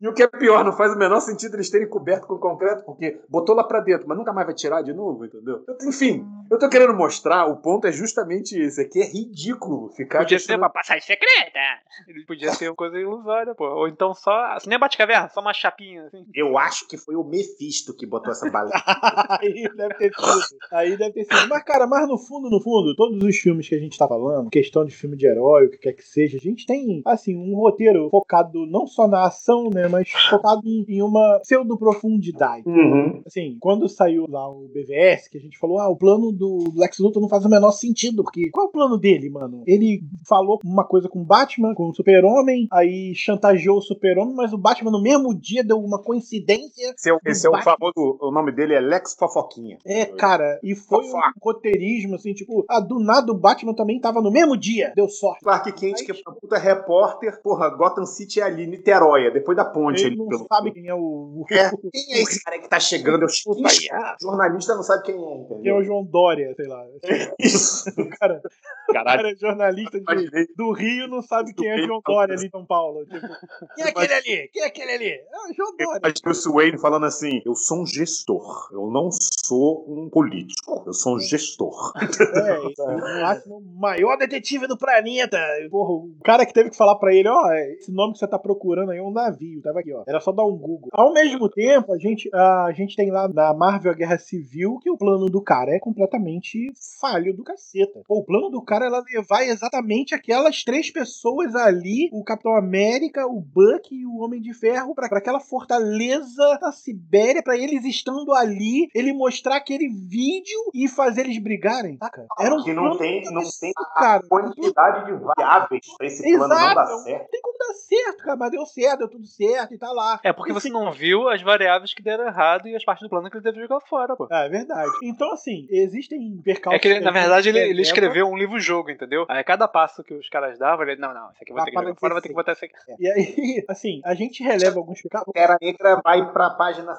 [0.00, 2.84] E o que é pior, não faz o menor sentido eles terem coberto com concreto,
[2.84, 5.64] porque botou lá pra dentro, mas nunca mais vai tirar de novo, entendeu?
[5.66, 9.88] Eu- Enfim, eu tô querendo mostrar, o ponto é justamente esse, é que é ridículo
[9.90, 11.58] ficar Podia ser uma passagem secreta.
[12.06, 13.66] Ele podia ser uma coisa ilusória, pô.
[13.68, 14.56] Ou então só.
[14.66, 16.24] Nem Batcaverna, só uma chapinha, assim.
[16.34, 18.72] Eu acho que foi o Mephisto que botou essa baleia.
[19.40, 20.58] Aí deve ter sido.
[20.70, 21.48] Aí deve ter sido.
[21.48, 24.50] Mas, cara, mas no fundo, no fundo, todos os filmes que a gente tá falando,
[24.50, 27.56] questão de filme de herói, o que quer que seja, a gente tem, assim, um
[27.56, 32.62] roteiro focado não só na ação, né, mas focado em, em uma pseudo-profundidade.
[32.66, 33.22] Uhum.
[33.26, 36.98] Assim, quando saiu lá o BVS, que a gente falou, ah, o plano do Lex
[36.98, 39.62] Luthor não faz o menor sentido, porque qual é o plano dele, mano?
[39.66, 44.52] Ele falou uma coisa com o Batman, com o Super-Homem, aí chantageou o Super-Homem, mas
[44.52, 47.76] o Batman no mesmo dia deu uma coincidência Esse é, o- esse é o Batman.
[48.02, 49.78] Famoso, o nome dele é Lex Fofoquinha.
[49.86, 51.12] é, cara, e foi um
[51.42, 55.40] roteirismo, assim, tipo, ah, do nada o Batman também tava no mesmo dia, deu sorte.
[55.42, 59.56] Clark Kent, que é uma puta repórter, porra, Gotham City é ali, Niterói, é depois
[59.56, 60.16] da ponte Ele ali.
[60.16, 61.44] não pelo- sabe quem é o.
[61.50, 63.22] É, quem é esse cara que tá chegando?
[63.22, 65.76] Eu O jornalista não sabe quem é, Quem é entendeu?
[65.76, 66.84] o João Dória, sei lá.
[67.38, 67.88] Isso.
[67.98, 68.40] O cara,
[68.88, 69.16] o Caralho.
[69.22, 72.00] cara é jornalista de, do Rio não sabe quem é João.
[72.04, 73.04] Dória ali em São Paulo.
[73.06, 73.20] Tipo,
[73.76, 74.48] quem é aquele ali?
[74.52, 75.08] Quem é aquele ali?
[75.10, 76.00] É o João Eu Dória.
[76.04, 80.92] imagino o Wayne falando assim: eu sou um gestor, eu não sou um político, eu
[80.92, 81.92] sou um gestor.
[81.96, 82.56] É,
[83.20, 85.38] eu acho o maior detetive do planeta.
[85.70, 88.38] Porra, o cara que teve que falar pra ele, ó, esse nome que você tá
[88.38, 90.04] procurando aí é um navio, tava aqui, ó.
[90.06, 90.88] Era só dar um Google.
[90.92, 94.90] Ao mesmo tempo, a gente, a gente tem lá na Marvel a Guerra Civil que
[94.90, 98.02] o plano do cara é completamente falho do caceta.
[98.06, 103.26] Pô, o plano do cara era levar exatamente aquelas três pessoas ali, o Capitão América,
[103.26, 108.32] o Buck e o Homem de Ferro, pra aquela fortaleza da Sibéria, pra eles estando
[108.32, 112.26] ali, ele mostrar aquele vídeo e fazer eles brigarem, saca?
[112.38, 114.22] Era um que não plano tem, não tem cara.
[114.24, 116.98] a quantidade de variáveis pra esse plano não dar Exato.
[117.02, 117.22] certo.
[117.22, 120.20] Não tem como dar certo, cara, mas deu certo, deu tudo certo e tá lá.
[120.22, 123.30] É porque você não viu as variáveis que deram errado e as partes do plano
[123.30, 124.26] que ele teve jogar fora, pô.
[124.30, 124.90] É verdade.
[125.02, 126.76] Então, assim, existem percalços.
[126.76, 129.26] É que, ele, na verdade, ele, ele escreveu um livro-jogo, entendeu?
[129.28, 131.70] Aí cada passo que os caras davam, ele, não, não, esse aqui eu vou ter
[131.70, 132.74] que jogar fora, vou ter que botar esse aqui.
[132.98, 135.32] E aí, assim, a gente releva alguns percalços.
[135.32, 136.94] Pantera Negra vai pra página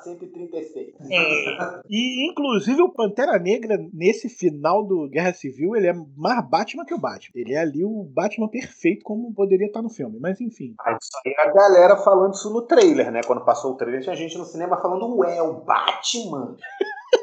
[0.73, 1.81] 136.
[1.89, 6.93] E, inclusive, o Pantera Negra, nesse final do Guerra Civil, ele é mais Batman que
[6.93, 7.41] o Batman.
[7.41, 10.19] Ele é ali o Batman perfeito, como poderia estar no filme.
[10.19, 10.75] Mas, enfim.
[10.81, 13.21] Aí saiu a galera falando isso no trailer, né?
[13.25, 16.55] Quando passou o trailer, tinha gente no cinema falando, ué, o Batman.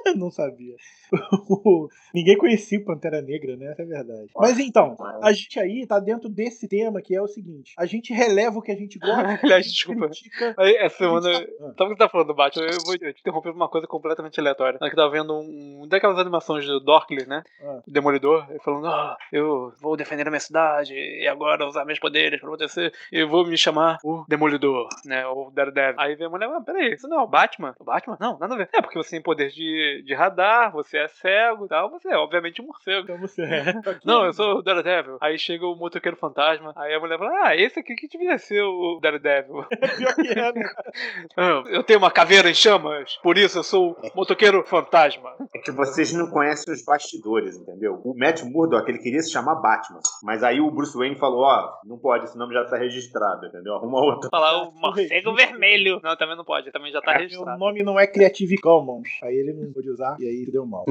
[0.17, 0.75] não sabia.
[2.15, 3.73] Ninguém conhecia o Pantera Negra, né?
[3.73, 4.31] Essa é a verdade.
[4.37, 8.13] Mas então, a gente aí tá dentro desse tema que é o seguinte: a gente
[8.13, 9.39] releva o que a gente gosta.
[9.43, 10.07] Aliás, desculpa.
[10.07, 10.55] critica.
[10.59, 11.33] Essa semana.
[11.33, 12.67] gente tá- Sabe o que você tá falando do Batman?
[12.67, 14.79] Eu vou te interromper por uma coisa completamente aleatória.
[14.79, 17.43] Que tava vendo um, um daquelas animações do Dorkly, né?
[17.63, 17.81] Ah.
[17.87, 22.41] Demolidor, ele falando, ah, eu vou defender a minha cidade e agora usar meus poderes
[22.41, 22.93] pra acontecer.
[23.13, 25.27] Eu vou me chamar o Demolidor, né?
[25.27, 26.01] O Daredevil.
[26.01, 27.75] Aí vem a mulher, ah, peraí, isso não é o Batman?
[27.79, 28.17] O Batman?
[28.21, 28.69] Não, nada a ver.
[28.75, 32.17] É porque você tem poder de, de radar, você é cego e tal, você é
[32.17, 33.03] obviamente um morcego.
[33.05, 33.65] Então você é.
[34.05, 35.19] Não, eu sou o Daredevil.
[35.21, 36.73] Aí chega o motoqueiro fantasma.
[36.77, 39.65] Aí a mulher fala: Ah, esse aqui que devia ser o Daredevil.
[39.99, 40.71] Pior que é, né?
[41.37, 45.33] Ah, eu tenho uma caveira em chamas, por isso eu sou o motoqueiro fantasma.
[45.55, 48.01] É que vocês não conhecem os bastidores, entendeu?
[48.05, 50.01] O Matt Murdock, ele queria se chamar Batman.
[50.23, 53.75] Mas aí o Bruce Wayne falou, ó, não pode, esse nome já tá registrado, entendeu?
[53.75, 54.29] Arruma outro.
[54.31, 56.01] Falar o O morcego vermelho.
[56.03, 57.59] Não, também não pode, também já tá O registrado.
[57.59, 59.09] nome não é Creative Commons.
[59.23, 60.85] Aí ele não pôde usar e aí deu mal.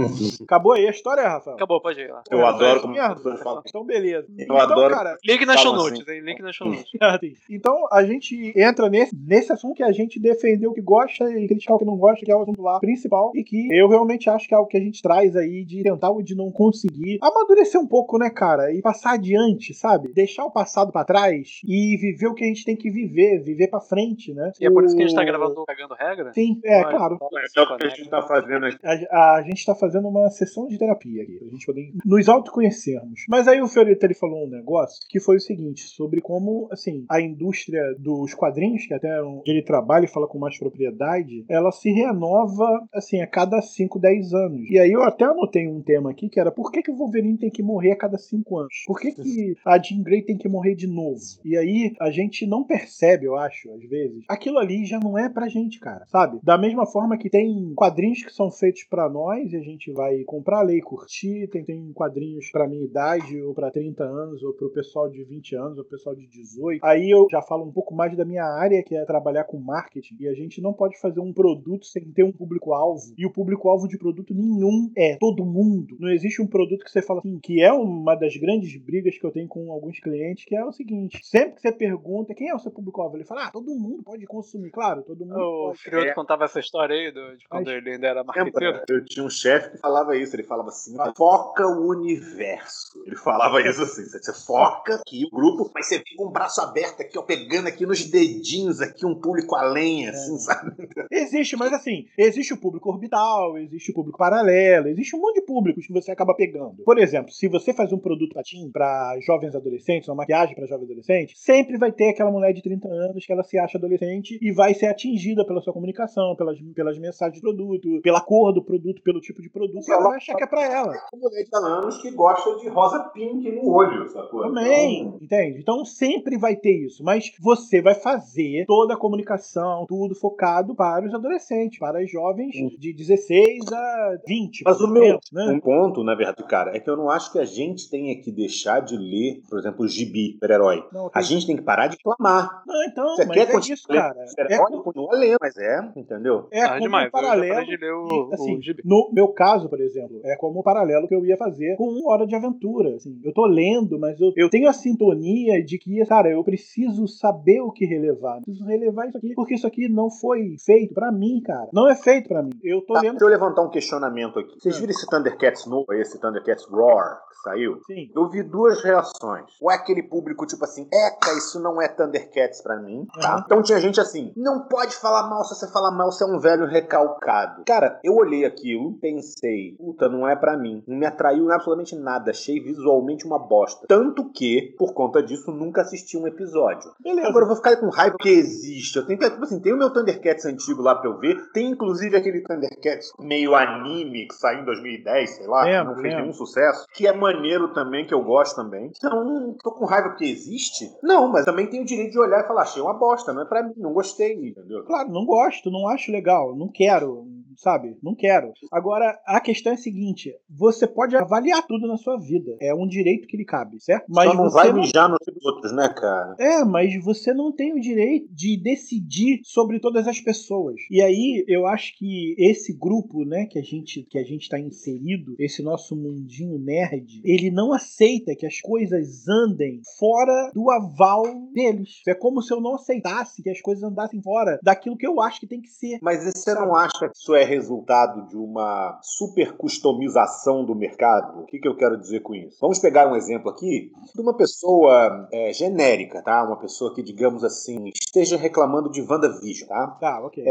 [0.44, 1.56] Acabou aí a história, Rafael?
[1.56, 2.24] Acabou, pode ir lá.
[2.30, 2.96] Eu adoro como
[3.38, 3.64] falam.
[3.66, 4.28] Então, beleza.
[4.38, 6.22] Eu então, adoro- cara, Link nas show notes, hein?
[6.22, 6.86] Link nas show notes.
[7.00, 11.30] Assim, Então a gente entra nesse, nesse assunto que a gente defendeu o que gosta
[11.32, 13.88] e criticar o que não gosta, que é o assunto lá principal, e que eu
[13.88, 16.52] realmente acho que é algo que a gente traz aí de tentar ou de não
[16.52, 18.74] conseguir amadurecer um pouco, né, cara?
[18.74, 20.12] E passar adiante, sabe?
[20.14, 23.68] Deixar o passado pra trás e viver o que a gente tem que viver, viver
[23.68, 24.52] pra frente, né?
[24.60, 26.34] E é por isso que a gente tá gravando cagando regra?
[26.34, 27.20] Sim, é, Olha, claro.
[27.56, 30.68] É o que a gente tá fazendo aqui A, a gente tá fazendo uma sessão
[30.68, 33.26] de terapia aqui, pra gente poder nos autoconhecermos.
[33.28, 37.06] Mas aí o Fiorito ele falou um negócio que foi o seguinte, sobre como, assim,
[37.10, 41.72] a indústria dos quadrinhos, que até onde ele trabalha e fala com mais propriedade, ela
[41.72, 44.70] se renova, assim, a cada 5, 10 anos.
[44.70, 47.38] E aí eu até anotei um tema aqui que era por que, que o Wolverine
[47.38, 48.84] tem que morrer a cada 5 anos?
[48.86, 51.20] Por que, que a Jean Grey tem que morrer de novo?
[51.44, 55.30] E aí a gente não percebe, eu acho, às vezes, aquilo ali já não é
[55.30, 56.40] pra gente, cara, sabe?
[56.44, 60.24] Da mesma forma que tem quadrinhos que são feitos para nós e a gente vai
[60.24, 64.54] comprar, ler e curtir, tem, tem quadrinhos pra minha idade, ou pra 30 anos, ou
[64.54, 66.84] pro pessoal de 20 anos, ou pro pessoal de 18.
[66.84, 70.16] Aí eu já falo um pouco mais da minha área, que é trabalhar com marketing,
[70.20, 73.02] e a gente não pode fazer um produto sem ter um público-alvo.
[73.18, 75.96] E o público-alvo de produto nenhum é todo mundo.
[76.00, 79.26] Não existe um produto que você fala assim, que é uma das grandes brigas que
[79.26, 82.56] eu tenho com alguns clientes, que é o seguinte: sempre que você pergunta quem é
[82.56, 84.72] o seu público-alvo, ele fala, ah, todo mundo pode consumir.
[84.72, 85.80] Claro, todo mundo O pode.
[85.80, 86.14] Frioto É.
[86.14, 88.59] contava essa história aí do- de quando Mas- ele ainda era marqueteiro.
[88.88, 93.02] Eu tinha um chefe que falava isso, ele falava assim, foca o universo.
[93.06, 96.62] Ele falava isso assim, você foca aqui o grupo, mas você fica com o braço
[96.62, 100.72] aberto aqui, ó, pegando aqui nos dedinhos aqui, um público além, assim, sabe?
[101.12, 105.46] Existe, mas assim, existe o público orbital, existe o público paralelo, existe um monte de
[105.46, 106.84] públicos que você acaba pegando.
[106.84, 110.66] Por exemplo, se você faz um produto pra teen, pra jovens adolescentes, uma maquiagem pra
[110.66, 114.38] jovens adolescentes, sempre vai ter aquela mulher de 30 anos que ela se acha adolescente
[114.42, 118.64] e vai ser atingida pela sua comunicação, pelas, pelas mensagens do produto, pela cor do
[118.64, 120.94] produto, pelo tipo de produto, e ela vai achar que é pra ela.
[121.14, 124.42] Mulher de anos que gosta de rosa pink no olho, sacou?
[124.44, 125.60] Também, Então, entende?
[125.60, 131.06] Então sempre vai ter isso, mas você vai fazer toda a comunicação, tudo focado para
[131.06, 134.64] os adolescentes, para os jovens de 16 a 20.
[134.66, 135.46] Mas o meu né?
[135.46, 138.32] um ponto, na verdade, cara, é que eu não acho que a gente tenha que
[138.32, 140.84] deixar de ler, por exemplo, o gibi, super-herói.
[141.14, 142.64] A gente tem que parar de clamar.
[142.66, 144.26] Não, então, Você mas quer é continuar isso, cara.
[144.38, 146.48] É, com- Continua lendo, mas é, entendeu?
[146.52, 147.08] é Ah, demais.
[147.08, 147.44] um paralelo.
[147.44, 150.36] Eu já parei de ler o, e, assim, o no meu caso, por exemplo, é
[150.36, 152.96] como o paralelo que eu ia fazer com uma hora de aventura.
[152.96, 157.08] Assim, eu tô lendo, mas eu, eu tenho a sintonia de que, cara, eu preciso
[157.08, 158.42] saber o que relevar.
[158.42, 161.70] Preciso relevar isso aqui, porque isso aqui não foi feito pra mim, cara.
[161.74, 162.52] Não é feito pra mim.
[162.64, 163.12] Eu tô Tá, lendo.
[163.14, 164.56] deixa eu levantar um questionamento aqui.
[164.60, 164.80] Vocês Ah.
[164.80, 167.80] viram esse Thundercats novo, esse Thundercats Roar que saiu?
[167.86, 168.10] Sim.
[168.16, 169.46] Eu vi duas reações.
[169.62, 173.36] Ou é aquele público tipo assim, eca, isso não é Thundercats pra mim, tá?
[173.36, 173.42] Uhum.
[173.46, 176.40] Então tinha gente assim, não pode falar mal, se você falar mal, você é um
[176.40, 177.64] velho recalcado.
[177.66, 180.84] Cara, eu olhei aquilo, pensei, puta, não é pra mim.
[180.88, 183.86] Não me atraiu absolutamente nada, achei visualmente uma bosta.
[183.88, 186.92] Tanto que, por conta disso, nunca assisti um episódio.
[187.00, 187.28] Beleza.
[187.28, 188.98] Agora eu vou ficar com raiva que existe.
[188.98, 191.52] Eu tenho que, tipo assim, tem o meu Thundercats antigo lá pra eu ver.
[191.52, 196.34] Tem inclusive aquele Thundercats meio anime que saiu em 2010, sei lá, não fez nenhum
[196.34, 196.86] sucesso.
[196.94, 198.92] Que é maneiro também, que eu gosto também.
[198.96, 200.92] Então, tô com raiva porque existe?
[201.04, 203.46] Não, mas também tenho o direito de olhar e falar, achei uma bosta, não é
[203.46, 204.84] pra mim, não gostei, entendeu?
[204.84, 207.26] Claro, não gosto, não acho legal, não quero,
[207.58, 207.98] sabe?
[208.02, 208.52] Não quero.
[208.72, 212.58] Agora, a questão é a seguinte: você pode avaliar tudo na sua vida.
[212.62, 214.06] É um direito que lhe cabe, certo?
[214.10, 216.36] Mas Só não vai não mijar nos outros, né, cara?
[216.40, 220.76] É, mas você não tem o direito de decidir sobre todas as pessoas.
[220.90, 224.60] E aí eu acho que esse grupo, né, que a gente que a gente está
[224.60, 231.24] inserido, esse nosso mundinho nerd, ele não aceita que as coisas andem fora do aval
[231.54, 232.02] deles.
[232.08, 235.40] É como se eu não aceitasse que as coisas andassem fora daquilo que eu acho
[235.40, 236.00] que tem que ser.
[236.02, 241.42] Mas e você não acha que isso é resultado de uma super customização do mercado?
[241.42, 242.58] O que, que eu quero dizer com isso?
[242.62, 246.44] Vamos pegar um exemplo aqui de uma pessoa é, genérica, tá?
[246.44, 249.88] Uma pessoa que, digamos assim, esteja reclamando de WandaVision, tá?
[250.00, 250.44] Tá, ok.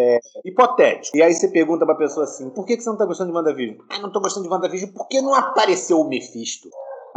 [0.45, 1.17] Hipotético.
[1.17, 3.37] E aí você pergunta pra pessoa assim: por que, que você não tá gostando de
[3.37, 3.79] WandaVision?
[3.89, 6.69] Ah, não tô gostando de WandaVision porque não apareceu o Mephisto.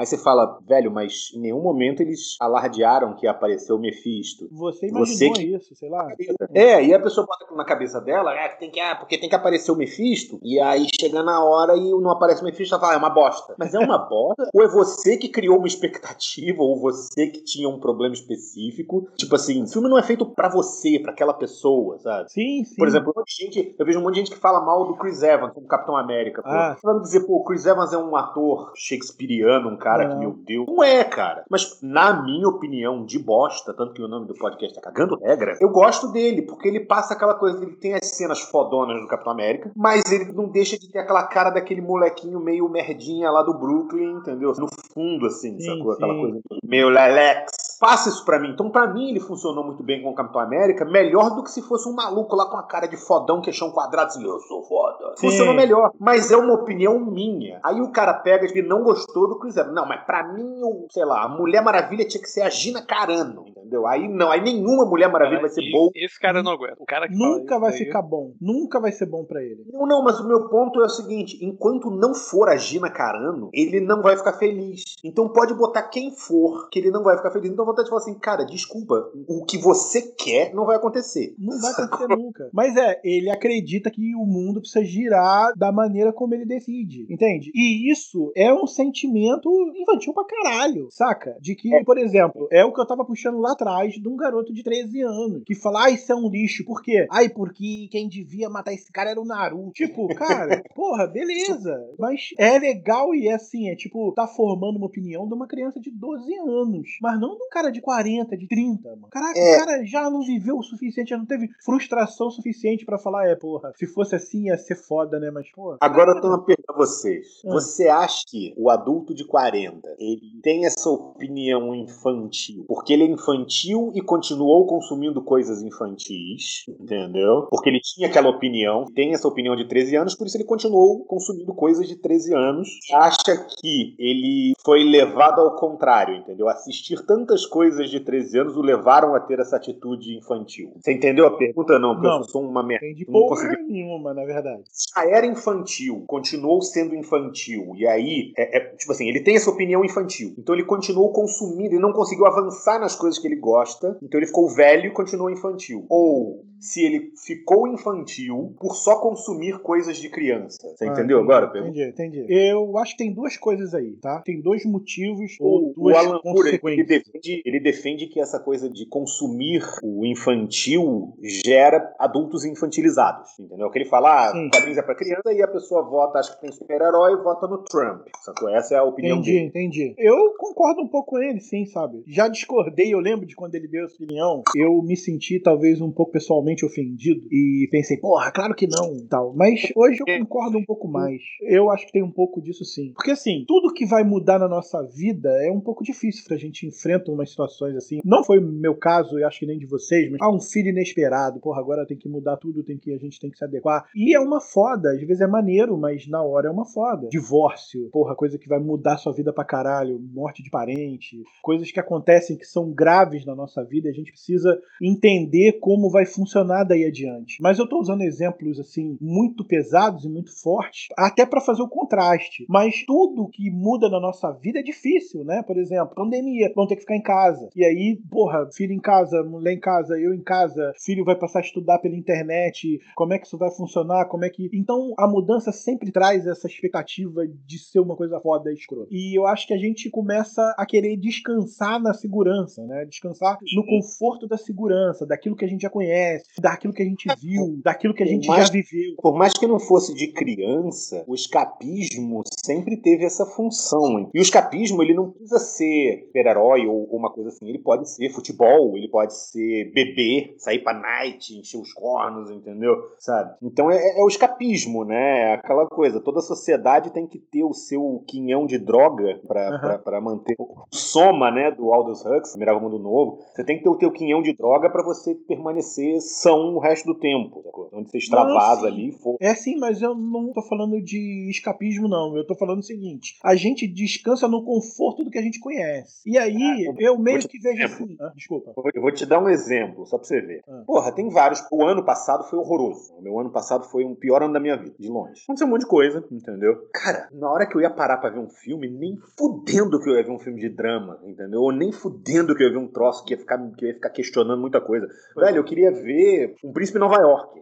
[0.01, 4.47] Aí você fala, velho, mas em nenhum momento eles alardearam que apareceu o Mephisto.
[4.51, 6.07] Você você imaginou que- isso, sei lá.
[6.55, 9.35] É, e a pessoa bota na cabeça dela, é, tem que, ah, porque tem que
[9.35, 12.93] aparecer o Mephisto, e aí chega na hora e não aparece o Mephisto, ela fala,
[12.93, 13.53] ah, é uma bosta.
[13.59, 14.49] Mas é uma bosta?
[14.51, 19.07] ou é você que criou uma expectativa, ou você que tinha um problema específico?
[19.15, 22.31] Tipo assim, o filme não é feito pra você, pra aquela pessoa, sabe?
[22.31, 22.75] Sim, sim.
[22.75, 25.21] Por exemplo, um gente, eu vejo um monte de gente que fala mal do Chris
[25.21, 26.41] Evans como Capitão América.
[26.41, 26.49] Pô.
[26.49, 26.75] Ah.
[26.75, 30.09] Você vai me dizer, pô, o Chris Evans é um ator shakespeariano, um cara Não.
[30.09, 30.67] que, meu Deus.
[30.67, 31.43] Não é, cara.
[31.49, 35.57] Mas, na minha opinião, de bosta, tanto que o nome do podcast é Cagando Regra,
[35.59, 39.33] eu gosto dele, porque ele passa aquela coisa, ele tem as cenas fodonas do Capitão
[39.33, 43.53] América, mas ele não deixa de ter aquela cara daquele molequinho meio merdinha lá do
[43.53, 44.51] Brooklyn, entendeu?
[44.57, 45.93] No fundo, assim, Sim, sacou?
[45.93, 46.21] Aquela sim.
[46.21, 47.70] coisa meio Lelex.
[47.81, 48.51] Faça isso pra mim.
[48.51, 51.63] Então, pra mim, ele funcionou muito bem com o Capitão América, melhor do que se
[51.63, 55.13] fosse um maluco lá com a cara de fodão, queixão quadrado, assim, eu sou foda.
[55.15, 55.27] Sim.
[55.27, 55.91] Funcionou melhor.
[55.99, 57.59] Mas é uma opinião minha.
[57.63, 59.73] Aí o cara pega que não gostou do Chris Evans.
[59.73, 62.85] Não, mas pra mim, o, sei lá, a Mulher Maravilha tinha que ser a Gina
[62.85, 63.87] Carano, entendeu?
[63.87, 65.91] Aí não, aí nenhuma Mulher Maravilha Cara, vai ser e- boa.
[65.95, 66.75] Esse cara não aguenta.
[66.79, 68.33] O cara Nunca vai ficar bom.
[68.39, 69.65] Nunca vai ser bom pra ele.
[69.71, 73.49] Não, não, mas o meu ponto é o seguinte: enquanto não for a Gina Carano,
[73.53, 74.83] ele não vai ficar feliz.
[75.03, 77.51] Então pode botar quem for, que ele não vai ficar feliz.
[77.51, 81.35] Então vontade de falar assim, cara, desculpa, o que você quer não vai acontecer.
[81.37, 82.49] Não vai acontecer nunca.
[82.53, 87.05] Mas é, ele acredita que o mundo precisa girar da maneira como ele decide.
[87.09, 87.51] Entende?
[87.53, 91.35] E isso é um sentimento infantil pra caralho, saca?
[91.39, 94.53] De que, por exemplo, é o que eu tava puxando lá atrás de um garoto
[94.53, 96.65] de 13 anos que fala, ah, isso é um lixo.
[96.65, 97.07] Por quê?
[97.11, 99.71] Ai, porque quem devia matar esse cara era o Naruto.
[99.73, 101.73] Tipo, cara, porra, beleza.
[101.97, 105.79] Mas é legal e é assim, é tipo, tá formando uma opinião de uma criança
[105.79, 106.97] de 12 anos.
[107.01, 109.07] Mas não de um cara de 40, de 30, mano.
[109.11, 109.55] Caraca, É.
[109.55, 113.35] o cara já não viveu o suficiente, já não teve frustração suficiente pra falar, é,
[113.35, 115.29] porra, se fosse assim ia ser foda, né?
[115.29, 115.77] Mas, porra.
[115.81, 117.41] Agora eu tenho uma pergunta pra vocês.
[117.45, 117.51] Ah.
[117.51, 123.07] Você acha que o adulto de 40 ele tem essa opinião infantil porque ele é
[123.07, 127.47] infantil e continuou consumindo coisas infantis, entendeu?
[127.49, 131.03] Porque ele tinha aquela opinião, tem essa opinião de 13 anos, por isso ele continuou
[131.05, 132.69] consumindo coisas de 13 anos.
[132.93, 136.47] Acha que ele foi levado ao contrário, entendeu?
[136.47, 140.71] Assistir tantas coisas de 13 anos o levaram a ter essa atitude infantil.
[140.79, 141.77] Você entendeu a pergunta?
[141.77, 142.17] Não, porque Não.
[142.19, 142.85] eu sou uma merda.
[142.85, 144.63] Entendi não porra consegui nenhuma, na verdade.
[144.95, 149.49] já era infantil, continuou sendo infantil, e aí, é, é, tipo assim, ele tem essa
[149.49, 153.97] opinião infantil, então ele continuou consumindo e não conseguiu avançar nas coisas que ele gosta,
[154.01, 155.85] então ele ficou velho e continuou infantil.
[155.89, 160.57] Ou se ele ficou infantil por só consumir coisas de criança.
[160.61, 161.47] Você Ah, entendeu entendi, agora?
[161.47, 161.77] pergunta?
[161.79, 162.25] Entendi, entendi.
[162.33, 164.21] Eu acho que tem duas coisas aí, tá?
[164.21, 166.87] Tem dois motivos ou O, o duas Alan Moore, ele consequências.
[166.87, 173.69] defende, ele defende que essa coisa de consumir o infantil gera adultos infantilizados, entendeu?
[173.71, 176.51] Que ele fala, ah, quadrinhos é pra criança e a pessoa vota, acha que tem
[176.51, 178.07] super-herói e vota no Trump.
[178.21, 178.49] Sacou?
[178.49, 179.45] Essa é a opinião Entendi, dele.
[179.47, 179.95] entendi.
[179.97, 182.03] Eu concordo um pouco com ele, sim, sabe?
[182.07, 185.91] Já discordei, eu lembro de quando ele deu essa opinião, eu me senti talvez um
[185.91, 189.33] pouco pessoalmente ofendido e pensei, porra, claro que não, tal.
[189.35, 191.21] Mas hoje eu concordo um pouco mais.
[191.41, 192.91] Eu acho que tem um pouco disso sim.
[192.93, 196.67] Porque assim, tudo que vai mudar na nossa vida é um pouco difícil pra gente
[196.67, 197.99] enfrentar umas situações assim.
[198.03, 201.39] Não foi meu caso, eu acho que nem de vocês, mas ah, um filho inesperado,
[201.39, 203.85] porra, agora tem que mudar tudo, tem que a gente tem que se adequar.
[203.95, 207.07] E é uma foda, às vezes é maneiro, mas na hora é uma foda.
[207.09, 211.79] Divórcio, porra, coisa que vai mudar sua vida pra caralho, morte de parente, coisas que
[211.79, 216.40] acontecem que são graves na nossa vida, e a gente precisa entender como vai funcionar
[216.43, 217.37] daí adiante.
[217.41, 221.69] Mas eu tô usando exemplos assim muito pesados e muito fortes, até pra fazer o
[221.69, 222.45] contraste.
[222.49, 225.43] Mas tudo que muda na nossa vida é difícil, né?
[225.43, 227.49] Por exemplo, pandemia, vão ter que ficar em casa.
[227.55, 231.39] E aí, porra, filho em casa, mulher em casa, eu em casa, filho vai passar
[231.39, 234.49] a estudar pela internet, como é que isso vai funcionar, como é que.
[234.53, 238.87] Então a mudança sempre traz essa expectativa de ser uma coisa foda e escrota.
[238.91, 242.85] E eu acho que a gente começa a querer descansar na segurança, né?
[242.85, 247.07] Descansar no conforto da segurança, daquilo que a gente já conhece, daquilo que a gente
[247.21, 248.95] viu, daquilo que a gente Mas- já viveu.
[249.01, 253.99] Por mais que não fosse de criança, o escapismo sempre teve essa função.
[253.99, 254.09] hein?
[254.13, 257.47] E o escapismo, ele não precisa ser super-herói ou, ou uma coisa assim.
[257.47, 262.75] Ele pode ser futebol, ele pode ser beber, sair pra night, encher os cornos, entendeu?
[262.99, 263.35] Sabe?
[263.41, 265.31] Então é, é o escapismo, né?
[265.31, 265.99] É Aquela coisa.
[265.99, 269.59] Toda sociedade tem que ter o seu quinhão de droga pra, Aham.
[269.59, 271.51] pra, pra manter o soma, né?
[271.51, 273.19] Do Aldous Huxley, Mirava Mundo Novo.
[273.33, 276.85] Você tem que ter o teu quinhão de droga pra você permanecer são o resto
[276.93, 277.41] do tempo.
[277.43, 277.69] sacou?
[277.73, 279.17] Onde você extravasa ali e for.
[279.19, 282.15] É sim, mas eu não tô falando de escapismo, não.
[282.17, 286.01] Eu tô falando o seguinte: a gente descansa no conforto do que a gente conhece.
[286.05, 286.35] E aí,
[286.67, 287.95] Ah, eu meio vou te- que vejo assim.
[287.99, 288.53] Ah, desculpa.
[288.73, 290.41] Eu vou te dar um exemplo, só pra você ver.
[290.47, 290.63] Ah.
[290.65, 291.41] Porra, tem vários.
[291.51, 292.93] O ano passado foi horroroso.
[292.97, 295.21] O meu ano passado foi um pior ano da minha vida, de longe.
[295.23, 296.55] Aconteceu um monte de coisa, entendeu?
[296.73, 299.95] Cara, na hora que eu ia parar pra ver um filme, nem fudendo que eu
[299.95, 301.41] ia ver um filme de drama, entendeu?
[301.41, 303.75] Ou nem fudendo que eu ia ver um troço que ia ficar, que eu ia
[303.75, 304.87] ficar questionando muita coisa.
[305.15, 306.00] Velho, eu queria ver
[306.43, 307.39] Um Príncipe em Nova York.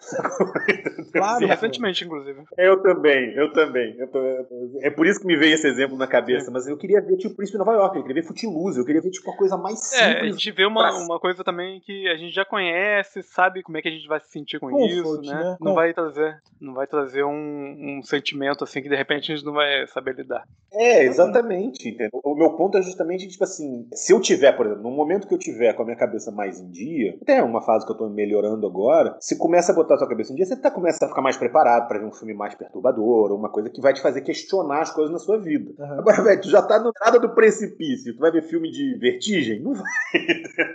[1.12, 1.48] Claro, pô.
[1.48, 2.44] Recentemente, inclusive.
[2.58, 3.96] Eu também, eu também.
[3.98, 6.52] Eu tô- eu tô- é por isso que me veio esse exemplo na cabeça.
[6.52, 7.98] Mas eu queria ver, tipo, Príncipe em Nova York.
[7.98, 8.80] Eu queria ver Footloose.
[8.80, 10.32] Eu queria ver, tipo, a coisa mais É, a simples.
[10.42, 13.82] gente vê uma, pra- uma coisa também que a gente já conhece, sabe como é
[13.82, 15.34] que a gente vai se sentir com Comfort, isso, né?
[15.44, 15.58] né?
[15.62, 19.46] Não vai trazer, não vai trazer um, um sentimento assim que de repente a gente
[19.46, 20.44] não vai saber lidar.
[20.74, 21.90] É, exatamente.
[21.90, 22.20] entendeu?
[22.24, 25.34] O meu ponto é justamente, tipo assim, se eu tiver, por exemplo, no momento que
[25.34, 28.10] eu tiver com a minha cabeça mais em dia, até uma fase que eu tô
[28.10, 31.06] melhorando explorando agora, se começa a botar a sua cabeça um dia, você tá, começa
[31.06, 33.94] a ficar mais preparado para ver um filme mais perturbador, ou uma coisa que vai
[33.94, 35.74] te fazer questionar as coisas na sua vida.
[35.78, 36.00] Uhum.
[36.00, 39.62] Agora, velho, tu já tá no nada do precipício, tu vai ver filme de vertigem?
[39.62, 39.86] Não vai.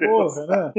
[0.06, 0.72] Porra, né?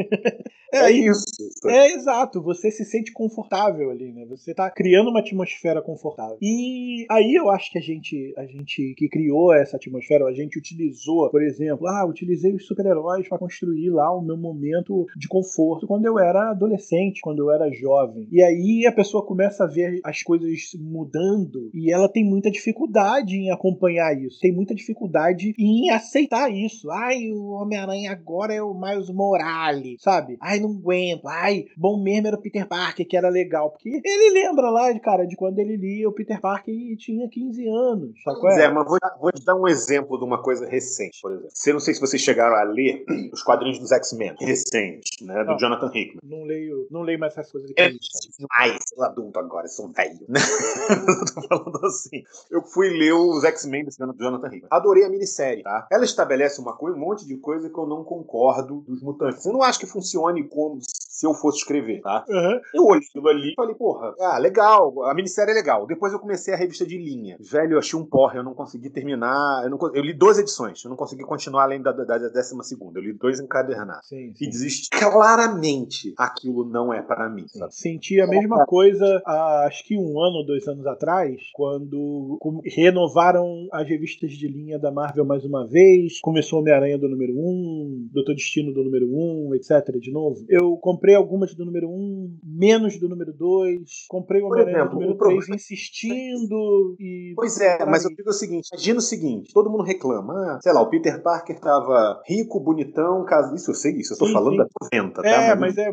[0.74, 1.24] É, é isso.
[1.66, 4.26] É exato, você se sente confortável ali, né?
[4.26, 6.38] Você tá criando uma atmosfera confortável.
[6.42, 10.58] E aí eu acho que a gente, a gente que criou essa atmosfera, a gente
[10.58, 15.88] utilizou, por exemplo, ah, utilizei os super-heróis para construir lá o meu momento de conforto
[15.88, 16.85] quando eu era adolescente,
[17.22, 18.28] quando eu era jovem.
[18.32, 23.36] E aí a pessoa começa a ver as coisas mudando e ela tem muita dificuldade
[23.36, 26.90] em acompanhar isso, tem muita dificuldade em aceitar isso.
[26.92, 30.38] Ai, o Homem-Aranha agora é o Miles Morales, sabe?
[30.42, 31.28] Ai, não aguento.
[31.28, 33.72] Ai, bom mesmo era o Peter Parker, que era legal.
[33.72, 37.68] Porque ele lembra lá, cara, de quando ele lia o Peter Parker e tinha 15
[37.68, 38.12] anos.
[38.24, 41.50] Pois é, mas vou, vou, te dar um exemplo de uma coisa recente, por exemplo.
[41.54, 45.44] Você não sei se vocês chegaram a ler os quadrinhos dos X-Men, recente, né?
[45.44, 46.20] Do não, Jonathan Hickman.
[46.24, 47.82] Não leio, não leio mais essas coisas aqui.
[47.82, 50.20] É demais, sou adulto agora, sou velho.
[51.34, 52.24] tô falando assim.
[52.50, 54.68] Eu fui ler os X-Men do Jonathan Hickman.
[54.72, 55.88] Adorei a minissérie, tá?
[55.92, 59.46] Ela estabelece uma coisa, um monte de coisa que eu não concordo dos mutantes.
[59.46, 60.80] Eu não acho que funcione como
[61.16, 62.26] se eu fosse escrever, tá?
[62.28, 62.60] Uhum.
[62.74, 65.88] Eu olhei aquilo ali e falei, porra, ah, legal, a minissérie é legal.
[65.88, 67.38] Depois eu comecei a revista de linha.
[67.40, 69.64] Velho, eu achei um porra, eu não consegui terminar.
[69.64, 72.64] Eu, não, eu li duas edições, eu não consegui continuar além da, da, da décima
[72.64, 73.00] segunda.
[73.00, 74.06] Eu li dois encadernados.
[74.08, 74.46] Sim, sim.
[74.46, 74.90] E desisti.
[74.90, 77.48] Claramente aquilo não é para mim.
[77.48, 77.74] Sabe?
[77.74, 79.22] Senti a mesma coisa,
[79.66, 85.26] acho que um ano, dois anos atrás, quando renovaram as revistas de linha da Marvel
[85.26, 86.20] mais uma vez.
[86.22, 89.98] Começou Homem-Aranha do número 1, um, Doutor Destino do número 1, um, etc.
[90.00, 90.46] De novo.
[90.50, 94.06] Eu comprei algumas do número 1, menos do número 2.
[94.08, 96.96] Comprei o Homem-Aranha do número 3 insistindo.
[97.00, 97.34] E...
[97.36, 100.34] Pois é, mas eu digo o seguinte: imagina o seguinte: todo mundo reclama.
[100.34, 103.56] Ah, sei lá, o Peter Parker tava rico, bonitão, casa.
[103.56, 104.58] Isso eu sei, isso eu tô sim, falando sim.
[104.58, 105.28] da 90, tá?
[105.28, 105.92] É, mas, mas é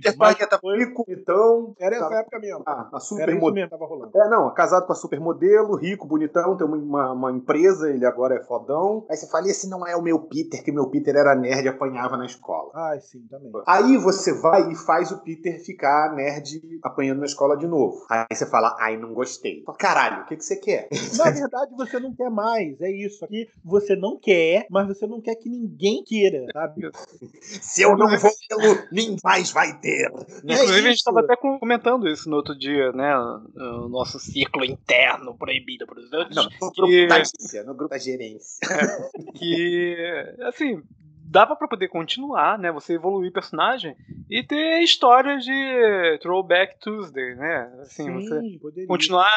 [0.00, 1.74] Peter Parker tá rico, então.
[1.78, 2.62] Era essa tá, época mesmo.
[2.66, 4.10] Ah, a super mesmo, tava rolando.
[4.14, 8.44] É, não, casado com a supermodelo, rico, bonitão, tem uma, uma, empresa, ele agora é
[8.44, 9.06] fodão.
[9.10, 11.68] Aí você fala, esse não é o meu Peter, que meu Peter era nerd e
[11.68, 12.70] apanhava na escola.
[12.74, 13.50] Ah, sim, também.
[13.66, 18.04] Aí você vai e faz o Peter ficar nerd apanhando na escola de novo.
[18.08, 19.64] Aí você fala, ai, não gostei.
[19.78, 20.88] Caralho, o que, que você quer?
[21.16, 22.80] Na verdade, você não quer mais.
[22.80, 23.24] É isso.
[23.24, 26.90] Aqui você não quer, mas você não quer que ninguém queira, sabe?
[27.40, 29.87] Se eu não vou pelo, ninguém mais vai ter.
[29.88, 30.06] É
[30.44, 33.16] Inclusive, é a gente estava até comentando isso no outro dia, né?
[33.16, 36.36] O nosso ciclo interno proibido por os outros.
[36.36, 37.06] Não, no que...
[37.06, 38.58] grupo da gerência, no grupo da gerência.
[38.70, 40.82] É, que, assim,
[41.30, 42.72] dava para poder continuar, né?
[42.72, 43.94] Você evoluir personagem
[44.30, 47.72] e ter histórias de Throwback Tuesday, né?
[47.80, 48.88] Assim, Sim, você poderia.
[48.88, 49.30] continuar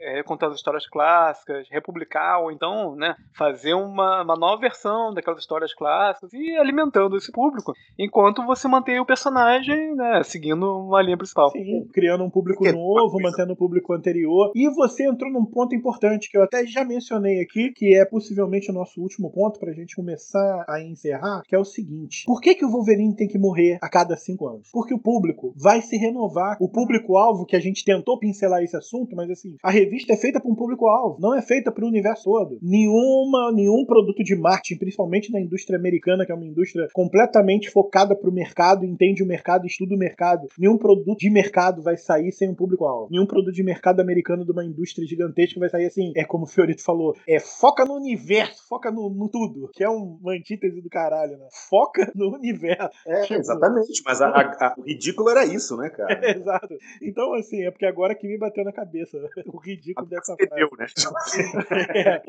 [0.00, 5.74] é, contando histórias clássicas, republicar ou então, né, fazer uma, uma nova versão daquelas histórias
[5.74, 11.50] clássicas e alimentando esse público, enquanto você mantém o personagem, né, seguindo uma linha principal.
[11.50, 14.52] Sim, criando um público novo, mantendo o público anterior.
[14.54, 18.70] E você entrou num ponto importante que eu até já mencionei aqui, que é possivelmente
[18.70, 22.40] o nosso último ponto para a gente começar a encerrar que é o seguinte: por
[22.40, 24.68] que, que o Wolverine tem que morrer a cada cinco anos?
[24.72, 26.56] Porque o público vai se renovar.
[26.60, 30.40] O público-alvo, que a gente tentou pincelar esse assunto, mas assim, a revista é feita
[30.40, 32.58] para um público-alvo, não é feita para o universo todo.
[32.62, 38.16] Nenhuma, nenhum produto de marketing, principalmente na indústria americana, que é uma indústria completamente focada
[38.16, 40.48] para o mercado, entende o mercado, estuda o mercado.
[40.58, 43.08] Nenhum produto de mercado vai sair sem um público-alvo.
[43.10, 46.12] Nenhum produto de mercado americano de uma indústria gigantesca vai sair assim.
[46.16, 49.88] É como o Fiorito falou: é foca no universo, foca no, no tudo, que é
[49.88, 51.48] um, uma antítese do caralho caralho, né?
[51.68, 52.90] Foca no universo.
[53.06, 53.34] É, tipo...
[53.34, 54.02] exatamente.
[54.04, 56.12] Mas a, a, o ridículo era isso, né, cara?
[56.12, 56.76] É, exato.
[57.02, 60.54] Então, assim, é porque agora que me bateu na cabeça o ridículo dessa frase.
[60.54, 60.86] Deu, né?
[61.94, 62.22] é.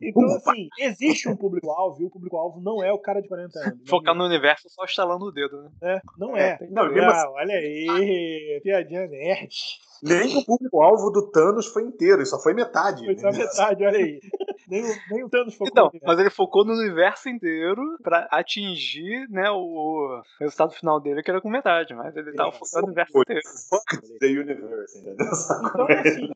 [0.00, 3.88] Então, assim, existe um público-alvo e o público-alvo não é o cara de 40 anos.
[3.88, 5.70] Focar no universo só instalando o dedo, né?
[5.82, 6.58] É, não é.
[6.60, 6.66] é.
[6.70, 9.80] Não, não, olha aí, piadinha nerd.
[10.02, 13.04] Nem o público-alvo do Thanos foi inteiro, só foi metade.
[13.04, 14.20] Foi só metade, olha aí.
[14.72, 15.68] Nem o, nem o Thanos focou.
[15.70, 21.30] Então, mas ele focou no universo inteiro pra atingir né, o resultado final dele, que
[21.30, 23.42] era com metade, mas ele tava focando no universo inteiro.
[24.18, 25.26] The universe, entendeu?
[25.72, 26.28] Então, assim,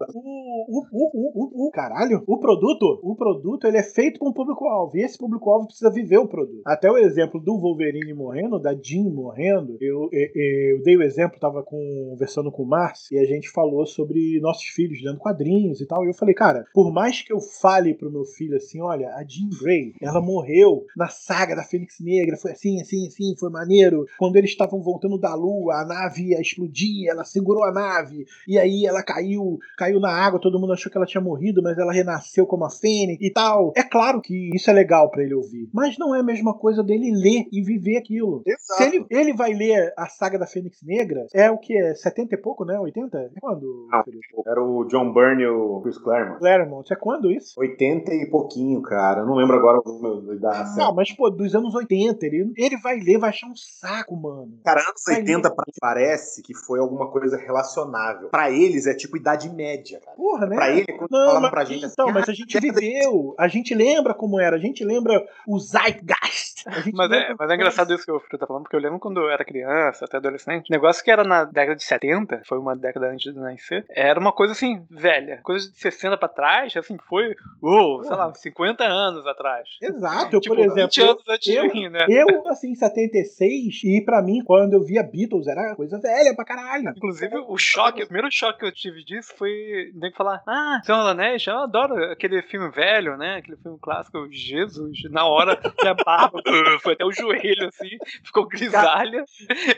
[0.68, 4.97] o, o, o, o, caralho, o produto, o produto ele é feito com o público-alvo.
[4.97, 6.62] E esse público-alvo precisa viver o produto.
[6.66, 11.39] Até o exemplo do Wolverine morrendo, da Jean morrendo, eu, eu, eu dei o exemplo,
[11.39, 15.87] tava conversando com o Márcio, e a gente falou sobre nossos filhos lendo quadrinhos e
[15.87, 16.05] tal.
[16.05, 19.24] E eu falei, cara, por mais que eu fale pro meu filho assim: olha, a
[19.24, 24.05] Jean Grey, ela morreu na saga da Fênix Negra, foi assim, assim, assim, foi maneiro.
[24.18, 28.59] Quando eles estavam voltando da lua, a nave ia explodir, ela segurou a nave, e
[28.59, 31.93] aí ela caiu, caiu na água, todo mundo achou que ela tinha morrido, mas ela
[31.93, 33.72] renasceu como a Fênix e tal.
[33.77, 36.83] É claro que isso é legal para ele ouvir, mas não é a mesma coisa
[36.83, 38.43] dele ler e viver aquilo.
[38.47, 38.83] Exato.
[38.83, 41.77] Se ele, ele vai ler a saga da Fênix Negra, é o que?
[41.77, 42.79] É 70 e pouco, né?
[42.79, 43.18] 80?
[43.18, 43.89] É quando?
[44.05, 44.27] Felipe?
[44.47, 46.39] era o John Byrne e o Chris Claremont.
[46.39, 47.59] Claremont, é quando isso?
[47.59, 49.21] 80 e pouquinho, cara.
[49.21, 52.77] Eu não lembro agora o número da Não, mas pô, dos anos 80, ele, ele
[52.79, 54.59] vai ler, vai achar um saco, mano.
[54.64, 58.29] Cara, anos Vai 80 pra- parece que foi alguma coisa relacionável.
[58.29, 60.17] Pra eles é tipo Idade Média, cara.
[60.17, 60.57] Porra, né?
[60.57, 63.35] Pra ele, quando Não, mas, pra gente assim, então, ah, mas a gente de viveu,
[63.39, 66.55] a gente lembra como era, a gente lembra o Zeitgeist.
[66.95, 69.21] Mas é, mas é engraçado isso que o Frio tá falando, porque eu lembro quando
[69.21, 73.09] eu era criança, até adolescente, negócio que era na década de 70, foi uma década
[73.11, 75.41] antes de nascer, era uma coisa assim, velha.
[75.43, 77.31] Coisa de 60 pra trás, assim, foi,
[77.62, 79.69] uh, sei lá, 50 anos atrás.
[79.81, 82.07] Exato, eu, tipo, por exemplo, 20 anos antes eu- de mim, né?
[82.09, 86.45] eu, assim, em 76, e pra mim, quando eu via Beatles, era coisa velha pra
[86.45, 86.91] caralho.
[86.97, 90.99] Inclusive, o choque, o primeiro choque que eu tive disso foi nem falar, ah, Senhor
[90.99, 93.37] dos Anéis, eu adoro aquele filme velho, né?
[93.37, 96.41] Aquele filme clássico, Jesus, na hora que a barba
[96.82, 99.24] foi até o joelho, assim, ficou grisalha,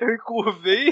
[0.01, 0.91] eu encurvei.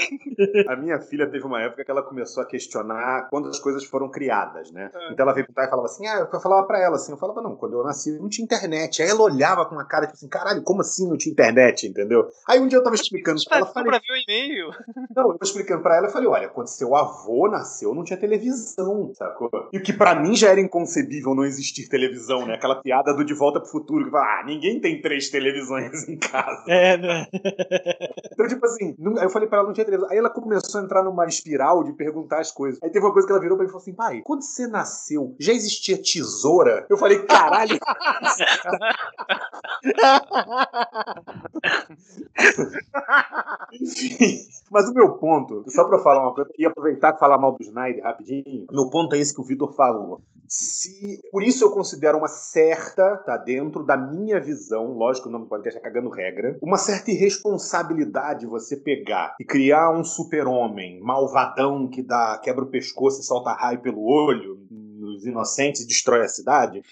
[0.69, 4.11] A minha filha teve uma época que ela começou a questionar quando as coisas foram
[4.11, 4.91] criadas, né?
[4.95, 5.13] É.
[5.13, 7.43] Então ela veio contar e falava assim: ah, eu falava pra ela assim, eu falava,
[7.43, 9.03] não, quando eu nasci não tinha internet.
[9.03, 12.29] Aí ela olhava com uma cara tipo assim, caralho, como assim não tinha internet, entendeu?
[12.49, 14.71] Aí um dia eu tava explicando pra ela, falei, pra ver o e-mail.
[15.15, 18.19] não, eu tô explicando pra ela, eu falei, olha, quando seu avô nasceu não tinha
[18.19, 19.51] televisão, sacou?
[19.73, 22.55] E o que pra mim já era inconcebível não existir televisão, né?
[22.55, 26.19] Aquela piada do De Volta pro Futuro, que fala, ah, ninguém tem três televisões em
[26.19, 26.65] casa.
[26.69, 27.27] É, né?
[28.37, 30.13] Então, tipo assim, não- eu falei pra ela, não tinha televisão.
[30.13, 32.79] Aí ela começou a entrar numa espiral de perguntar as coisas.
[32.83, 34.67] Aí teve uma coisa que ela virou pra mim e falou assim: pai, quando você
[34.67, 36.85] nasceu, já existia tesoura?
[36.91, 37.79] Eu falei, caralho.
[43.73, 44.39] Enfim,
[44.71, 47.63] mas o meu ponto, só pra falar uma coisa, e aproveitar e falar mal do
[47.63, 50.21] Snyder rapidinho, meu ponto é esse que o Vitor falou.
[50.49, 55.63] Se, por isso eu considero uma certa, tá dentro da minha visão, lógico, não pode
[55.63, 62.39] deixar cagando regra, uma certa irresponsabilidade você pegar e criar um super-homem malvadão que dá
[62.43, 64.61] quebra o pescoço e solta raio pelo olho
[65.07, 66.83] nos inocentes e destrói a cidade.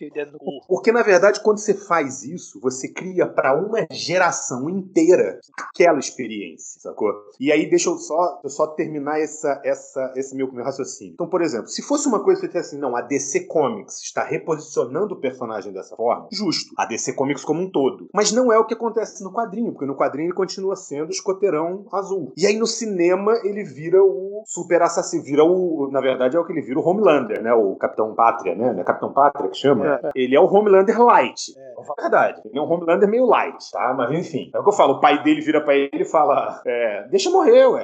[0.67, 6.81] Porque, na verdade, quando você faz isso, você cria para uma geração inteira aquela experiência,
[6.81, 7.13] sacou?
[7.39, 11.15] E aí, deixa eu só, eu só terminar essa, essa, esse meu, meu raciocínio.
[11.15, 14.23] Então, por exemplo, se fosse uma coisa que você assim, não, a DC Comics está
[14.25, 16.73] reposicionando o personagem dessa forma, justo.
[16.77, 18.09] A DC Comics como um todo.
[18.13, 21.13] Mas não é o que acontece no quadrinho, porque no quadrinho ele continua sendo o
[21.13, 22.33] escoteirão azul.
[22.37, 26.45] E aí, no cinema, ele vira o super assassino, vira o, na verdade, é o
[26.45, 27.53] que ele vira o Homelander, né?
[27.53, 28.75] O Capitão Pátria, né?
[28.81, 30.01] É Capitão Pátria que chama?
[30.17, 31.57] Ele é o Homelander light.
[31.57, 32.41] É, verdade.
[32.45, 33.95] Ele é um Homelander meio light, tá?
[33.97, 34.51] Mas enfim.
[34.53, 34.95] É o que eu falo.
[34.95, 37.83] O pai dele vira pra ele e fala: é, deixa morrer, ué.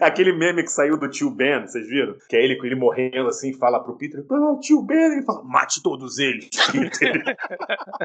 [0.00, 2.14] É Aquele meme que saiu do tio Ben, vocês viram?
[2.28, 5.42] Que é ele com ele morrendo assim, fala pro Peter: ah, tio Ben, ele fala:
[5.44, 6.48] mate todos eles.
[6.70, 7.24] Peter.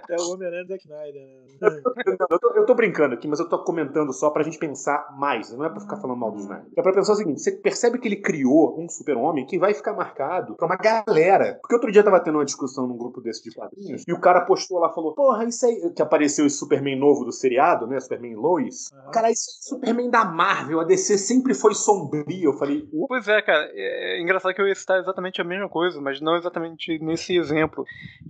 [0.09, 1.21] É o Zack Snyder.
[1.21, 1.81] Né?
[2.29, 5.51] eu, tô, eu tô brincando aqui, mas eu tô comentando só pra gente pensar mais.
[5.51, 6.65] Não é pra ficar falando mal do Snyder.
[6.75, 9.93] É pra pensar o seguinte: você percebe que ele criou um super-homem que vai ficar
[9.99, 11.57] marcado pra uma galera.
[11.61, 14.41] Porque outro dia tava tendo uma discussão num grupo desse de quadrinhos e o cara
[14.41, 15.91] postou lá falou: Porra, isso aí.
[15.95, 17.99] Que apareceu esse Superman novo do seriado, né?
[17.99, 18.91] Superman Lois.
[18.93, 19.11] Aham.
[19.11, 20.79] Cara, esse é Superman da Marvel.
[20.79, 22.51] A DC sempre foi sombrio.
[22.51, 23.69] Eu falei: "Ué, Pois é, cara.
[23.73, 27.83] É engraçado que eu ia citar exatamente a mesma coisa, mas não exatamente nesse exemplo.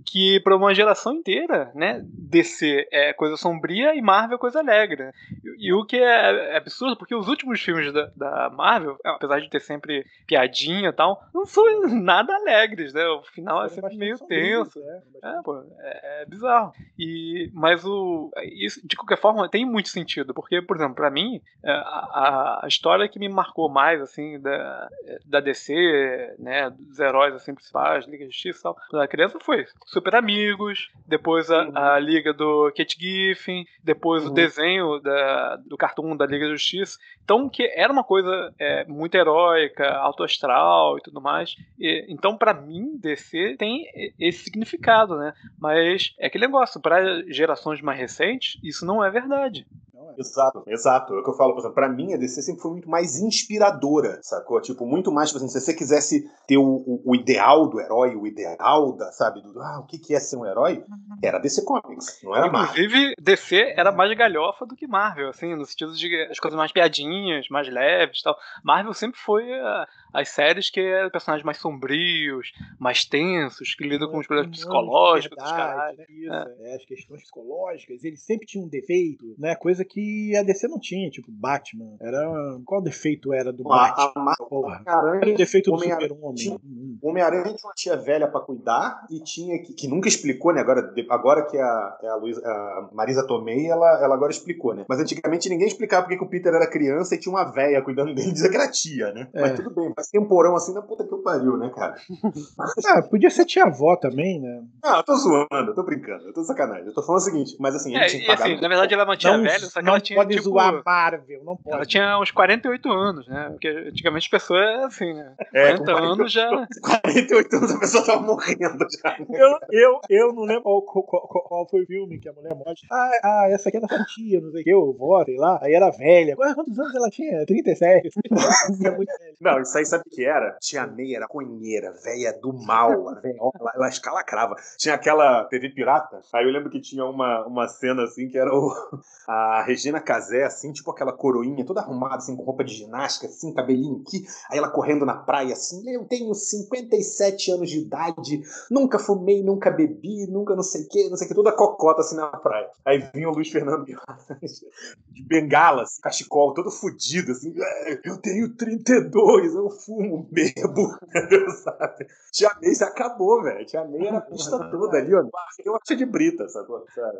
[0.04, 2.00] Que pra uma geração inteira, né?
[2.04, 5.10] DC é coisa sombria e Marvel é coisa alegre.
[5.44, 9.50] E, e o que é absurdo, porque os últimos filmes da, da Marvel, apesar de
[9.50, 11.59] ter sempre piadinha e tal, não são
[12.02, 13.06] nada alegres, né?
[13.06, 14.78] O final é sempre meio tenso.
[14.80, 16.72] é, É, pô, é, é bizarro.
[16.98, 18.30] E, mas o.
[18.42, 20.32] Isso, de qualquer forma, tem muito sentido.
[20.34, 24.88] Porque, por exemplo, pra mim, é, a, a história que me marcou mais, assim, da,
[25.24, 29.66] da DC, né, dos heróis assim, principais, Liga da Justiça e tal, era criança foi
[29.86, 34.34] Super Amigos, depois a, a Liga do Kate Giffen, depois o Uhum.
[34.34, 36.98] desenho da, do cartoon da Liga da Justiça.
[37.24, 41.49] Então, que era uma coisa é, muito heróica, alto astral e tudo mais.
[41.78, 43.84] E- então, pra mim, DC tem
[44.18, 45.32] esse significado, né?
[45.58, 49.66] Mas é aquele negócio, para gerações mais recentes, isso não é verdade.
[49.94, 50.14] Não é.
[50.18, 51.14] Exato, exato.
[51.14, 53.20] É o que eu falo, por exemplo, pra mim a DC sempre foi muito mais
[53.20, 54.60] inspiradora, sacou?
[54.60, 58.16] Tipo, muito mais, tipo assim, se você quisesse ter o, o, o ideal do herói,
[58.16, 60.84] o ideal da, sabe, do, ah, o que que é ser um herói,
[61.22, 62.84] era DC Comics, não era Marvel.
[62.84, 66.72] Inclusive, DC era mais galhofa do que Marvel, assim, no sentido de as coisas mais
[66.72, 68.36] piadinhas, mais leves e tal.
[68.64, 74.10] Marvel sempre foi a, as séries que é personagens mais sombrios, mais tensos, que lidam
[74.10, 75.96] com os problemas psicológicos dos caras.
[75.98, 76.04] Né?
[76.08, 76.54] Isso, é.
[76.70, 79.54] É, as questões psicológicas, eles sempre tinham um defeito, né?
[79.56, 81.96] Coisa que a DC não tinha, tipo Batman.
[82.00, 82.58] Era.
[82.64, 84.12] Qual defeito era do Batman?
[84.32, 84.82] a, Porra.
[85.26, 86.34] O defeito do Homem-Aranha super-homem.
[86.36, 86.98] tinha- Hum.
[87.02, 90.60] O Homem-Aranha tinha uma tia velha pra cuidar e tinha que, que nunca explicou, né?
[90.60, 94.84] Agora, agora que a, é a, Luísa- a Marisa Tomei, ela, ela agora explicou, né?
[94.88, 98.14] Mas antigamente ninguém explicava porque que o Peter era criança e tinha uma velha cuidando
[98.14, 99.28] dele, dizia que era tia, né?
[99.32, 99.40] É.
[99.40, 101.94] Mas tudo bem, faz temporão assim na puta que eu pariu, né, cara?
[102.86, 104.62] Ah, podia ser tia-avó também, né?
[104.82, 106.86] Ah, eu tô zoando, eu tô brincando, eu tô sacanagem.
[106.86, 108.44] Eu tô falando o seguinte, mas assim, É, tinha e que pagar.
[108.44, 110.44] assim, na verdade ela não velha, só que não ela tinha pode tipo.
[110.44, 111.76] zoar Marvel, não pode.
[111.76, 113.48] Ela tinha uns 48 anos, né?
[113.50, 115.34] Porque antigamente as pessoas é assim, né?
[115.54, 116.66] É, com 40 anos já.
[116.82, 119.16] 48 anos a pessoa tava morrendo já.
[119.30, 122.74] Eu, eu, eu não lembro qual, qual- qual- foi o filme que a mulher morre.
[122.90, 125.36] Ah, ah, essa aqui é da sua tia, não sei o que, eu vó, sei
[125.36, 125.58] lá.
[125.62, 126.34] Aí era velha.
[126.36, 127.44] Quantos anos ela tinha?
[127.46, 128.08] 37.
[128.84, 129.34] é muito velha.
[129.40, 130.56] Não, isso aí sabe o que era?
[130.60, 133.08] Tia May era conheira, velha do mal.
[133.08, 134.56] a véia, ó, Ela, ela escalacrava.
[134.78, 136.20] Tinha aquela TV pirata.
[136.32, 138.72] Aí eu lembro que tinha uma, uma cena assim que era o,
[139.28, 143.52] a Regina Casé, assim, tipo aquela coroinha toda arrumada, assim, com roupa de ginástica, assim,
[143.52, 144.24] cabelinho aqui.
[144.50, 145.88] Aí ela correndo na praia, assim.
[145.90, 151.08] Eu tenho 57 anos de idade, nunca fumei, nunca bebi, nunca não sei o que,
[151.08, 152.68] não sei o que, toda cocota assim na praia.
[152.84, 157.54] Aí vinha o Luiz Fernando de bengala, assim, cachecol, todo fudido, assim.
[157.58, 160.96] "É, Eu tenho 32, eu fumo, bebo,
[161.64, 162.06] sabe?
[162.32, 163.64] Tia May se acabou, velho.
[163.66, 165.22] Tia May era a pista toda ali, ó.
[165.64, 166.48] Eu acho de brita?
[166.48, 166.68] Sabe?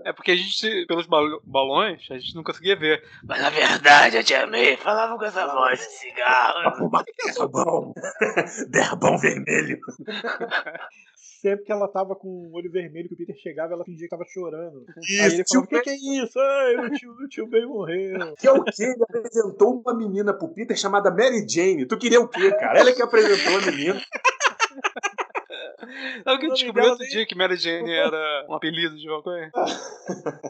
[0.05, 3.03] É porque a gente, pelos bal- balões, a gente não conseguia ver.
[3.25, 6.77] Mas na verdade a tia May falava com essa voz de cigarro.
[6.77, 7.95] Fumar derbão.
[8.69, 9.79] derbão vermelho.
[11.41, 14.11] Sempre que ela tava com o olho vermelho, que o Peter chegava, ela fingia que
[14.11, 14.85] tava chorando.
[14.99, 16.39] Isso, Aí ele falava, o que, que é isso?
[16.39, 18.35] Ai, o tio, o tio Ben morreu.
[18.37, 18.83] Que é o quê?
[18.83, 21.87] Ele apresentou uma menina pro Peter chamada Mary Jane.
[21.87, 22.79] Tu queria o quê, cara?
[22.79, 24.03] Ela que apresentou a menina.
[26.25, 29.51] Sabe que eu descobri outro dia que Mary Jane era um apelido de uma coisa?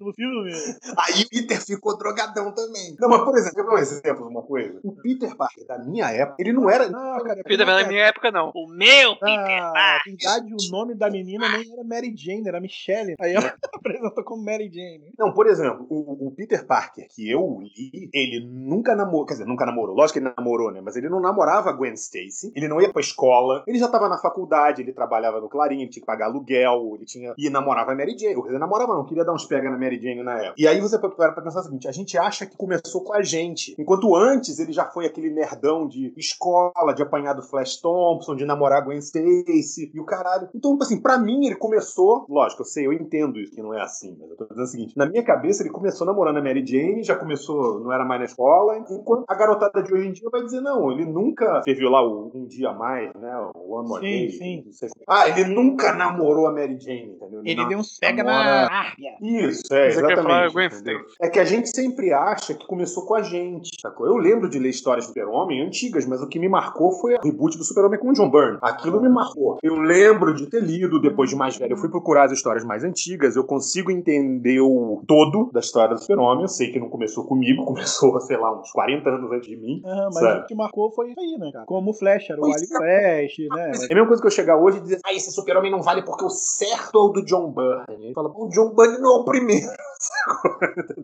[0.00, 0.50] No filme.
[0.96, 2.96] Aí o Peter ficou drogadão também.
[2.98, 4.80] Não, mas por exemplo, um exemplo de uma coisa.
[4.82, 6.88] O Peter Parker da minha época, ele não era.
[6.88, 7.42] Não, cara.
[7.44, 7.88] Peter não, na cara.
[7.88, 8.50] minha época não.
[8.54, 10.16] O meu Peter Ah, na Parker.
[10.16, 13.14] verdade, o nome da menina nem era Mary Jane, era Michelle.
[13.20, 15.12] Aí ela apresentou como Mary Jane.
[15.18, 19.26] Não, por exemplo, o, o Peter Parker que eu li, ele nunca namorou.
[19.26, 19.94] Quer dizer, nunca namorou.
[19.94, 20.80] Lógico que ele namorou, né?
[20.80, 22.52] Mas ele não namorava a Gwen Stacy.
[22.56, 23.64] Ele não ia pra escola.
[23.66, 27.04] Ele já tava na faculdade, ele trabalhava no Clarim, ele tinha que pagar aluguel, ele
[27.04, 27.34] tinha.
[27.36, 28.40] E namorava a Mary Jane.
[28.42, 30.54] Dizer, namorava não, queria dar uns pega na Mary Jane na época.
[30.58, 33.22] E aí você para pra pensar o seguinte: a gente acha que começou com a
[33.22, 33.74] gente.
[33.78, 38.44] Enquanto antes ele já foi aquele nerdão de escola, de apanhar do Flash Thompson, de
[38.44, 40.48] namorar Gwen Stacy e o caralho.
[40.54, 42.26] Então, assim, pra mim ele começou.
[42.28, 44.68] Lógico, eu sei, eu entendo isso, que não é assim, mas eu tô dizendo o
[44.68, 48.20] seguinte: na minha cabeça ele começou namorando a Mary Jane, já começou, não era mais
[48.20, 51.88] na escola, enquanto a garotada de hoje em dia vai dizer, não, ele nunca teve
[51.88, 53.36] lá o Um Dia a Mais, né?
[53.54, 54.30] O One More Sim, Day.
[54.30, 54.69] sim.
[54.70, 57.40] Não sei se- Ah, ele nunca namorou a Mary Jane, entendeu?
[57.44, 59.16] Ele não- deu uns pega namora- na área.
[59.20, 61.04] Isso, é, Você quer falar exatamente.
[61.20, 64.06] É que a gente sempre acha que começou com a gente, sacou?
[64.06, 67.20] Eu lembro de ler histórias do Super-Homem antigas, mas o que me marcou foi o
[67.22, 68.58] reboot do Super-Homem com o John Byrne.
[68.62, 69.58] Aquilo me marcou.
[69.62, 72.84] Eu lembro de ter lido, depois de mais velho, eu fui procurar as histórias mais
[72.84, 76.42] antigas, eu consigo entender o todo da história do Super-Homem.
[76.42, 79.82] Eu sei que não começou comigo, começou, sei lá, uns 40 anos antes de mim.
[79.84, 80.40] Aham, mas Sabe?
[80.42, 81.64] o que marcou foi isso aí, né, cara?
[81.66, 83.72] Como o Flash, era o Pois Wally Flash, né?
[83.88, 86.02] É a mesma coisa que eu chegar hoje e dizer, ah, esse super-homem não vale
[86.02, 88.04] porque o certo é o do John Byrne.
[88.04, 89.66] Ele fala, o John Byrne não é o primeiro.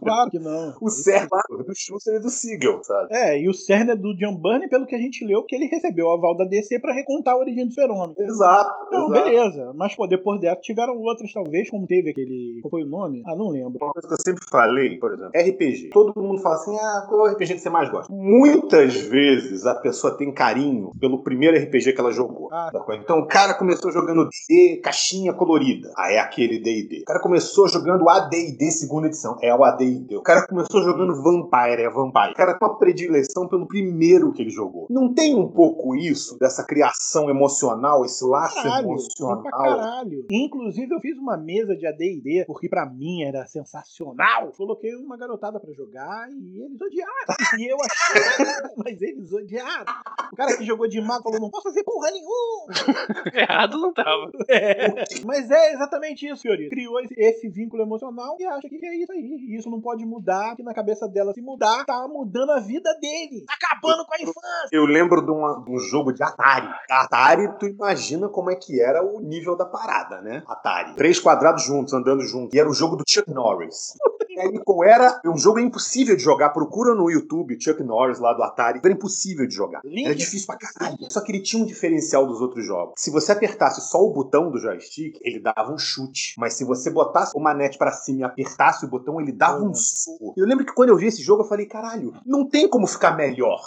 [0.01, 0.75] Claro que não.
[0.81, 3.09] O certo é do Schuster e do Siegel, sabe?
[3.11, 5.67] É, e o cerne é do John Byrne, pelo que a gente leu, que ele
[5.67, 8.15] recebeu o aval da DC pra recontar a origem do Super-Homem.
[8.19, 8.71] Exato.
[8.91, 9.25] Não, exato.
[9.25, 9.73] beleza.
[9.75, 12.61] Mas, pô, depois dessa tiveram outras, talvez, como teve aquele.
[12.63, 13.23] Qual foi o nome?
[13.27, 13.79] Ah, não lembro.
[13.81, 15.91] Uma coisa que eu sempre falei, por exemplo, RPG.
[15.91, 18.13] Todo mundo fala assim, ah, qual é o RPG que você mais gosta?
[18.13, 22.49] Muitas vezes a pessoa tem carinho pelo primeiro RPG que ela jogou.
[22.53, 22.71] Ah.
[22.95, 25.93] Então o cara começou jogando D, caixinha colorida.
[25.97, 27.03] Ah, é aquele D&D.
[27.03, 29.37] O cara começou jogando AD&D segunda edição.
[29.41, 30.17] É o AD&D.
[30.17, 32.33] O cara começou jogando Vampire, é Vampire.
[32.33, 34.89] O cara tem uma predileção pelo primeiro que ele jogou.
[34.91, 39.43] Não tem um pouco isso, dessa criação emocional, esse laço Caralho, emocional?
[39.43, 40.27] pra caralho.
[40.29, 44.51] Inclusive, eu fiz uma mesa de AD&D, porque pra mim era sensacional.
[44.57, 47.37] Coloquei uma garotada pra jogar e eles odiaram.
[47.59, 48.45] E eu achei,
[48.77, 49.85] mas eles odiaram.
[50.33, 52.67] O cara que jogou de mago falou, não posso fazer porra nenhuma.
[53.37, 54.31] Errado não tava.
[54.49, 55.05] É.
[55.25, 56.71] Mas é exatamente isso, Fiorito.
[56.71, 59.21] Criou esse, vínculo emocional e acha que é isso aí.
[59.49, 62.91] E isso não pode mudar, que na cabeça dela, se mudar, tá mudando a vida
[63.01, 63.45] dele.
[63.47, 64.69] Tá acabando com a infância.
[64.73, 66.69] Eu lembro de, uma- de um jogo de Atari.
[66.91, 70.43] Atari, tu imagina como é que era o nível da parada, né?
[70.47, 70.95] Atari.
[70.95, 72.55] Três quadrados juntos, andando juntos.
[72.55, 73.95] E era o jogo do Chuck Norris.
[74.39, 76.51] Helical era um jogo impossível de jogar.
[76.51, 78.81] Procura no YouTube, Chuck Norris lá do Atari.
[78.85, 79.81] Era impossível de jogar.
[79.85, 80.97] Link- Era difícil pra caralho.
[81.11, 82.95] Só que ele tinha um diferencial dos outros jogos.
[82.97, 86.35] Se você apertasse só o botão do joystick, ele dava um chute.
[86.39, 89.73] Mas se você botasse o manete pra cima e apertasse o botão, ele dava um
[89.75, 90.35] soco.
[90.37, 93.17] Eu lembro que quando eu vi esse jogo, eu falei, caralho, não tem como ficar
[93.17, 93.61] melhor.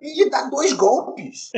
[0.00, 1.50] ele dá dois golpes.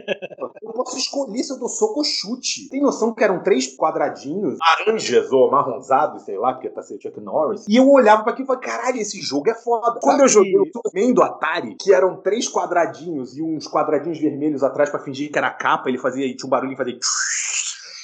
[0.63, 2.69] Eu posso escolher se eu dou soco ou chute.
[2.69, 7.21] Tem noção que eram três quadradinhos, laranjas ou amarronzados, sei lá, porque tá ser Chuck
[7.21, 7.65] Norris.
[7.69, 10.01] E eu olhava pra aquilo e falei, caralho, esse jogo é foda.
[10.01, 14.63] Quando eu joguei o Superman do Atari, que eram três quadradinhos e uns quadradinhos vermelhos
[14.63, 16.99] atrás pra fingir que era capa, ele fazia, tinha um barulho e fazia.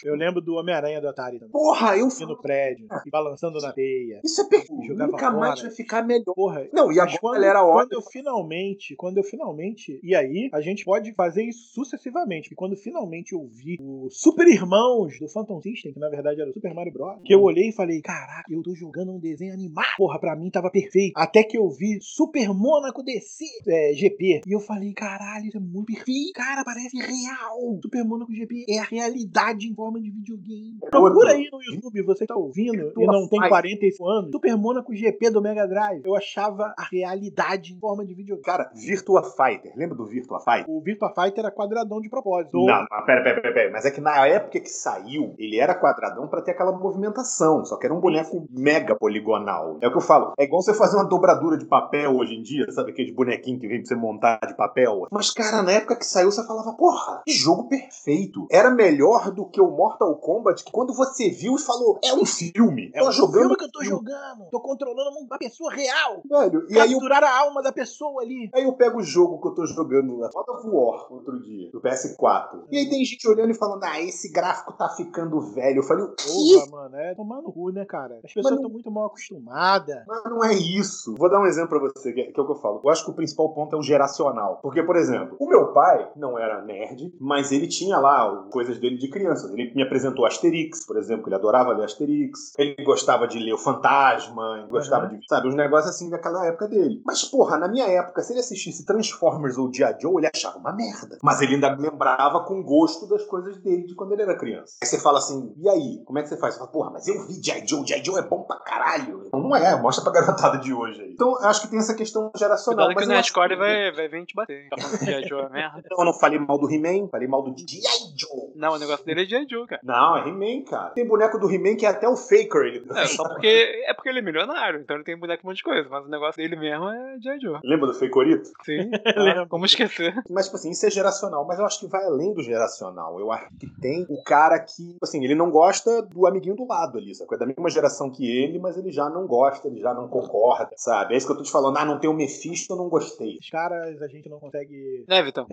[0.05, 1.53] Eu lembro do Homem-Aranha do Atari também.
[1.53, 4.21] Porra, eu Aqui no prédio, e balançando na teia.
[4.25, 4.95] Isso é perfeito.
[4.95, 5.69] Nunca mais fora.
[5.69, 6.35] vai ficar melhor.
[6.35, 8.01] Porra, Não, e agora quando, ela era quando ótima.
[8.01, 12.77] eu finalmente, quando eu finalmente, e aí a gente pode fazer isso sucessivamente, porque quando
[12.77, 16.75] finalmente eu vi o Super Irmãos do Phantom System, que na verdade era o Super
[16.75, 19.87] Mario Bros, que eu olhei e falei, caraca, eu tô jogando um desenho animado.
[19.97, 21.13] Porra, pra mim tava perfeito.
[21.17, 25.61] Até que eu vi Super Mônaco DC é, GP, e eu falei, caralho, isso é
[25.61, 26.33] muito perfeito.
[26.35, 27.81] Cara, parece real.
[27.83, 30.79] Super Mônaco GP é a realidade em forma de videogame.
[30.91, 35.31] Procura aí no YouTube, você tá ouvindo e não tem 45 anos, Super Mônaco GP
[35.31, 36.03] do Mega Drive.
[36.05, 38.45] Eu achava a realidade em forma de videogame.
[38.45, 39.73] Cara, Virtua Fighter.
[39.77, 40.67] Lembra do Virtua Fighter?
[40.69, 42.59] O Virtua Fighter era quadradão de propósito.
[42.59, 43.73] Não, mas pera, pera, pera, pera.
[43.73, 47.65] Mas é que na época que saiu, ele era quadradão pra ter aquela movimentação.
[47.65, 49.79] Só que era um boneco mega poligonal.
[49.81, 50.33] É o que eu falo.
[50.39, 52.91] É igual você fazer uma dobradura de papel hoje em dia, sabe?
[52.91, 55.07] Aquele bonequinho que vem pra você montar de papel.
[55.11, 58.47] Mas, cara, na época que saiu, você falava, porra, que jogo perfeito.
[58.51, 62.27] Era melhor do que o Mortal Kombat, que quando você viu, você falou, é um
[62.27, 62.91] filme.
[62.95, 63.41] É tô um jogando.
[63.41, 64.45] filme que eu tô jogando.
[64.51, 66.21] Tô controlando uma pessoa real.
[66.29, 68.51] Velho, e aí eu Capturar a alma da pessoa ali.
[68.55, 71.81] Aí eu pego o jogo que eu tô jogando, God of War, outro dia, do
[71.81, 72.65] PS4.
[72.71, 75.79] E aí tem gente olhando e falando, ah, esse gráfico tá ficando velho.
[75.79, 76.25] Eu falei, o quê?
[76.27, 78.17] Porra, mano, é tomar no cu, né, cara?
[78.23, 80.05] As pessoas Mas não- estão muito mal acostumadas.
[80.07, 81.15] Mas não é isso.
[81.17, 82.81] Vou dar um exemplo pra você, que é, que é o que eu falo.
[82.85, 84.59] Eu acho que o principal ponto é o geracional.
[84.63, 88.99] Porque, por exemplo, o meu pai não era nerd, mas ele tinha lá coisas dele
[88.99, 89.51] de criança.
[89.53, 92.53] Ele me apresentou Asterix, por exemplo, ele adorava ler Asterix.
[92.59, 97.03] Ele gostava de ler o Fantasma, gostava de, sabe, uns negócios assim daquela época dele.
[97.05, 99.97] Mas, porra, na minha época, se ele assistisse Transformers ou G.I.
[100.01, 101.19] Joe, ele achava uma merda.
[101.23, 104.77] Mas ele ainda lembrava com gosto das coisas dele de quando ele era criança.
[104.83, 106.03] Aí você fala assim, e aí?
[106.05, 106.55] Como é que você faz?
[106.55, 107.67] Você fala, porra, mas eu vi G.I.
[107.67, 108.05] Joe, G.I.
[108.05, 109.29] Joe é bom pra caralho.
[109.33, 111.13] Não, não é, mostra pra garotada de hoje aí.
[111.13, 112.87] Então, acho que tem essa questão geracional.
[112.87, 114.69] Cuidado que mas o eu acho Nerdcore vai, vai vir te bater.
[114.69, 115.29] Tá falando que G.I.
[115.29, 115.83] Joe é merda.
[115.91, 118.19] Não, eu não falei mal do He-Man, falei mal do G.I.
[118.19, 118.53] Joe.
[118.55, 119.47] Não, o negócio dele é G.I.
[119.49, 119.81] Joe, cara.
[119.85, 120.91] Não, é He-Man, cara.
[120.91, 122.63] Tem boneco do He-Man que é até o Faker.
[122.63, 122.85] Ele...
[122.95, 125.59] É, só porque, é porque ele é milionário, então ele tem boneco com um monte
[125.59, 127.41] de coisa, mas o negócio dele mesmo é G.I.
[127.41, 127.61] Joe.
[127.65, 128.51] Lembra do Fakerito?
[128.65, 129.49] Sim, Lembro.
[129.49, 130.15] como esquecer.
[130.29, 131.47] Mas, tipo assim, isso é geracional.
[131.47, 133.19] Mas eu acho que vai além do geracional.
[133.19, 136.99] Eu acho que tem o cara que, assim, ele não gosta do amiguinho do lado
[136.99, 137.35] ali, sabe?
[137.35, 140.71] É da mesma geração que ele, mas ele já não gosta, ele já não concorda,
[140.77, 141.15] sabe?
[141.15, 141.77] É isso que eu tô te falando.
[141.77, 143.39] Ah, não tem o Mephisto, eu não gostei.
[143.39, 145.05] Os caras a gente não consegue.
[145.09, 145.47] Né, Vitão?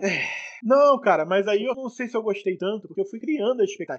[0.62, 3.60] Não, cara, mas aí eu não sei se eu gostei tanto, porque eu fui criando
[3.60, 3.97] a expectativa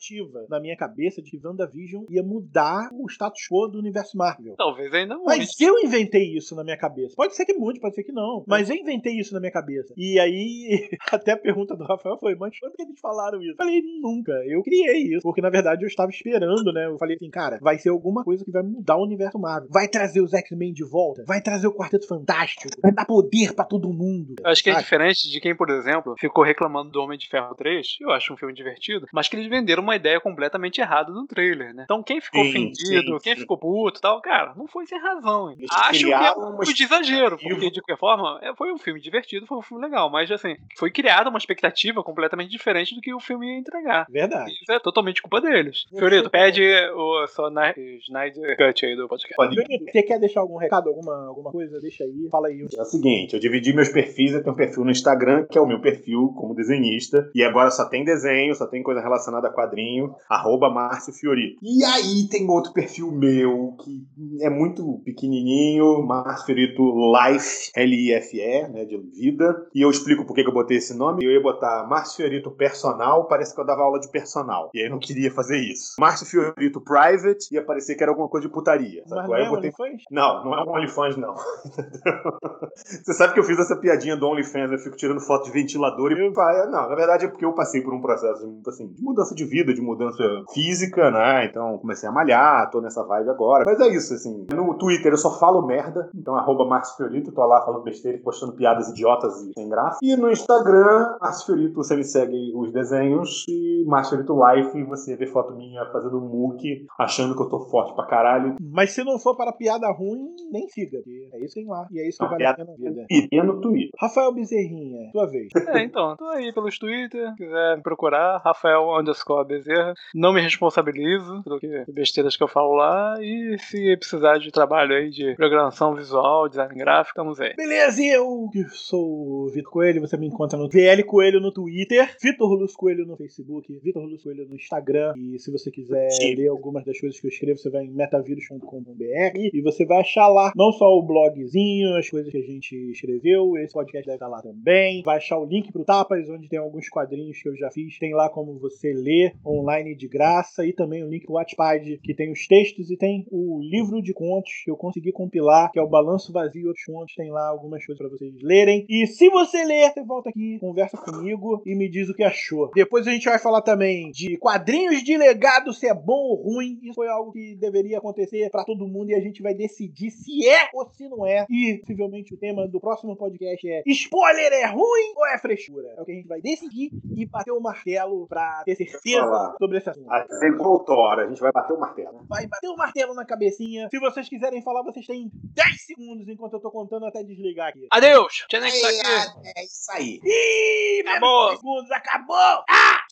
[0.49, 4.55] na minha cabeça de que WandaVision ia mudar o status quo do universo Marvel.
[4.57, 5.25] Talvez ainda mude.
[5.25, 7.15] Mas eu inventei isso na minha cabeça.
[7.15, 8.43] Pode ser que mude, pode ser que não.
[8.47, 9.93] Mas eu inventei isso na minha cabeça.
[9.97, 13.51] E aí, até a pergunta do Rafael foi: Mas quando que eles falaram isso?
[13.51, 14.31] Eu falei: Nunca.
[14.45, 15.21] Eu criei isso.
[15.21, 16.87] Porque na verdade eu estava esperando, né?
[16.87, 19.69] Eu falei assim: Cara, vai ser alguma coisa que vai mudar o universo Marvel.
[19.71, 21.23] Vai trazer os X-Men de volta.
[21.25, 22.69] Vai trazer o Quarteto Fantástico.
[22.81, 24.35] Vai dar poder pra todo mundo.
[24.43, 27.55] Eu acho que é diferente de quem, por exemplo, ficou reclamando do Homem de Ferro
[27.55, 27.97] 3.
[28.01, 31.73] Eu acho um filme divertido, mas que eles venderam uma ideia completamente errada no trailer,
[31.73, 31.83] né?
[31.85, 33.41] Então quem ficou Sim, ofendido, sim, quem sim.
[33.41, 35.51] ficou puto e tal, cara, não foi sem razão.
[35.51, 38.77] Eles Acho que é um uma de exagero, porque de qualquer forma, é, foi um
[38.77, 43.01] filme divertido, foi um filme legal, mas assim, foi criada uma expectativa completamente diferente do
[43.01, 44.05] que o filme ia entregar.
[44.09, 44.51] Verdade.
[44.61, 45.85] Isso é totalmente culpa deles.
[45.97, 46.61] Fiorito, pede
[46.95, 49.35] o só na- Snyder Cut aí do podcast.
[49.35, 49.55] Pode
[49.91, 51.79] Você quer deixar algum recado, alguma, alguma coisa?
[51.79, 52.27] Deixa aí.
[52.31, 52.65] Fala aí.
[52.77, 55.61] É o seguinte, eu dividi meus perfis, eu tenho um perfil no Instagram, que é
[55.61, 59.51] o meu perfil como desenhista, e agora só tem desenho, só tem coisa relacionada a
[59.69, 61.59] quadrinho, arroba Márcio Fiorito.
[61.61, 64.03] E aí tem outro perfil meu, que
[64.41, 70.41] é muito pequenininho, Márcio Fiorito Life, L-I-F-E, né, de vida, e eu explico por que
[70.41, 73.99] eu botei esse nome, eu ia botar Márcio Fiorito Personal, parece que eu dava aula
[73.99, 75.93] de personal, e aí eu não queria fazer isso.
[75.99, 79.49] Márcio Fiorito Private, ia parecer que era alguma coisa de putaria, Mas não Aí é
[79.49, 80.03] botei OnlyFans?
[80.11, 81.35] não, não é um OnlyFans, não.
[82.75, 86.11] Você sabe que eu fiz essa piadinha do OnlyFans, eu fico tirando foto de ventilador
[86.11, 86.29] e.
[86.29, 89.58] Não, na verdade é porque eu passei por um processo assim, de mudança de vida,
[89.73, 91.45] de mudança física, né?
[91.45, 93.63] Então comecei a malhar, tô nessa vibe agora.
[93.65, 94.47] Mas é isso, assim.
[94.53, 98.21] No Twitter eu só falo merda, então arroba Márcio Fiorito, tô lá falando besteira e
[98.21, 99.99] postando piadas idiotas e sem graça.
[100.01, 105.15] E no Instagram, Márcio Fiorito, você me segue os desenhos e Márcio Fiorito Life, você
[105.15, 108.55] vê foto minha fazendo muque, achando que eu tô forte pra caralho.
[108.61, 110.97] Mas se não for para piada ruim, nem siga.
[110.97, 111.87] porque É isso que tem lá.
[111.91, 113.05] E é isso que Não, vale a pena vida.
[113.09, 113.91] E tem no Twitter.
[113.99, 115.49] Rafael Bezerrinha, tua vez.
[115.67, 119.93] É, então, tô aí pelos Twitter, quiser me procurar, Rafael underscore Bezerra.
[120.13, 123.17] Não me responsabilizo pelo que besteiras que eu falo lá.
[123.21, 127.53] E se precisar de trabalho aí de programação visual, design gráfico, estamos aí.
[127.55, 131.51] Beleza, e eu que sou o Vitor Coelho, você me encontra no VL Coelho no
[131.51, 135.13] Twitter, Vitor Luz Coelho no Facebook, Vitor Luz Coelho no Instagram.
[135.17, 136.35] E se você quiser Sim.
[136.35, 140.27] ler algumas das coisas que eu escrevo, você vai em metavirus.com.br e você vai achar
[140.27, 144.27] lá não só o blogzinho, as coisas que a gente escreveu, esse podcast deve estar
[144.27, 145.01] lá também.
[145.03, 147.97] Vai achar o link pro Tapas, onde tem alguns quadrinhos que eu já fiz.
[147.97, 152.13] Tem lá como você ler online de graça e também o link pro Wattpad, que
[152.13, 155.81] tem os textos e tem o livro de contos que eu consegui compilar, que é
[155.81, 157.15] o Balanço Vazio e outros contos.
[157.15, 158.85] Tem lá algumas coisas pra vocês lerem.
[158.89, 162.71] E se você ler, você volta aqui, conversa comigo e me diz o que achou.
[162.73, 166.79] Depois a gente vai falar também de quadrinhos de legado, se é bom ou ruim.
[166.83, 170.47] Isso foi algo que deveria acontecer pra todo mundo e a gente vai decidir se
[170.47, 171.45] é ou se não é.
[171.49, 175.93] E possivelmente o tema do próximo podcast é spoiler é ruim ou é frescura?
[175.97, 179.55] É o que a gente vai decidir e bater o martelo pra ter certeza Falar.
[179.57, 180.09] sobre esse assunto.
[180.57, 182.25] Voltou a hora, a gente vai bater o martelo.
[182.27, 183.87] Vai bater o martelo na cabecinha.
[183.89, 187.87] Se vocês quiserem falar, vocês têm 10 segundos enquanto eu tô contando até desligar aqui.
[187.91, 188.45] Adeus!
[188.49, 189.49] Tchanek tá aqui!
[189.55, 190.19] É isso aí.
[190.23, 191.51] Ih, Acabou.
[191.51, 192.63] segundos, acabou!
[192.69, 192.99] Ah!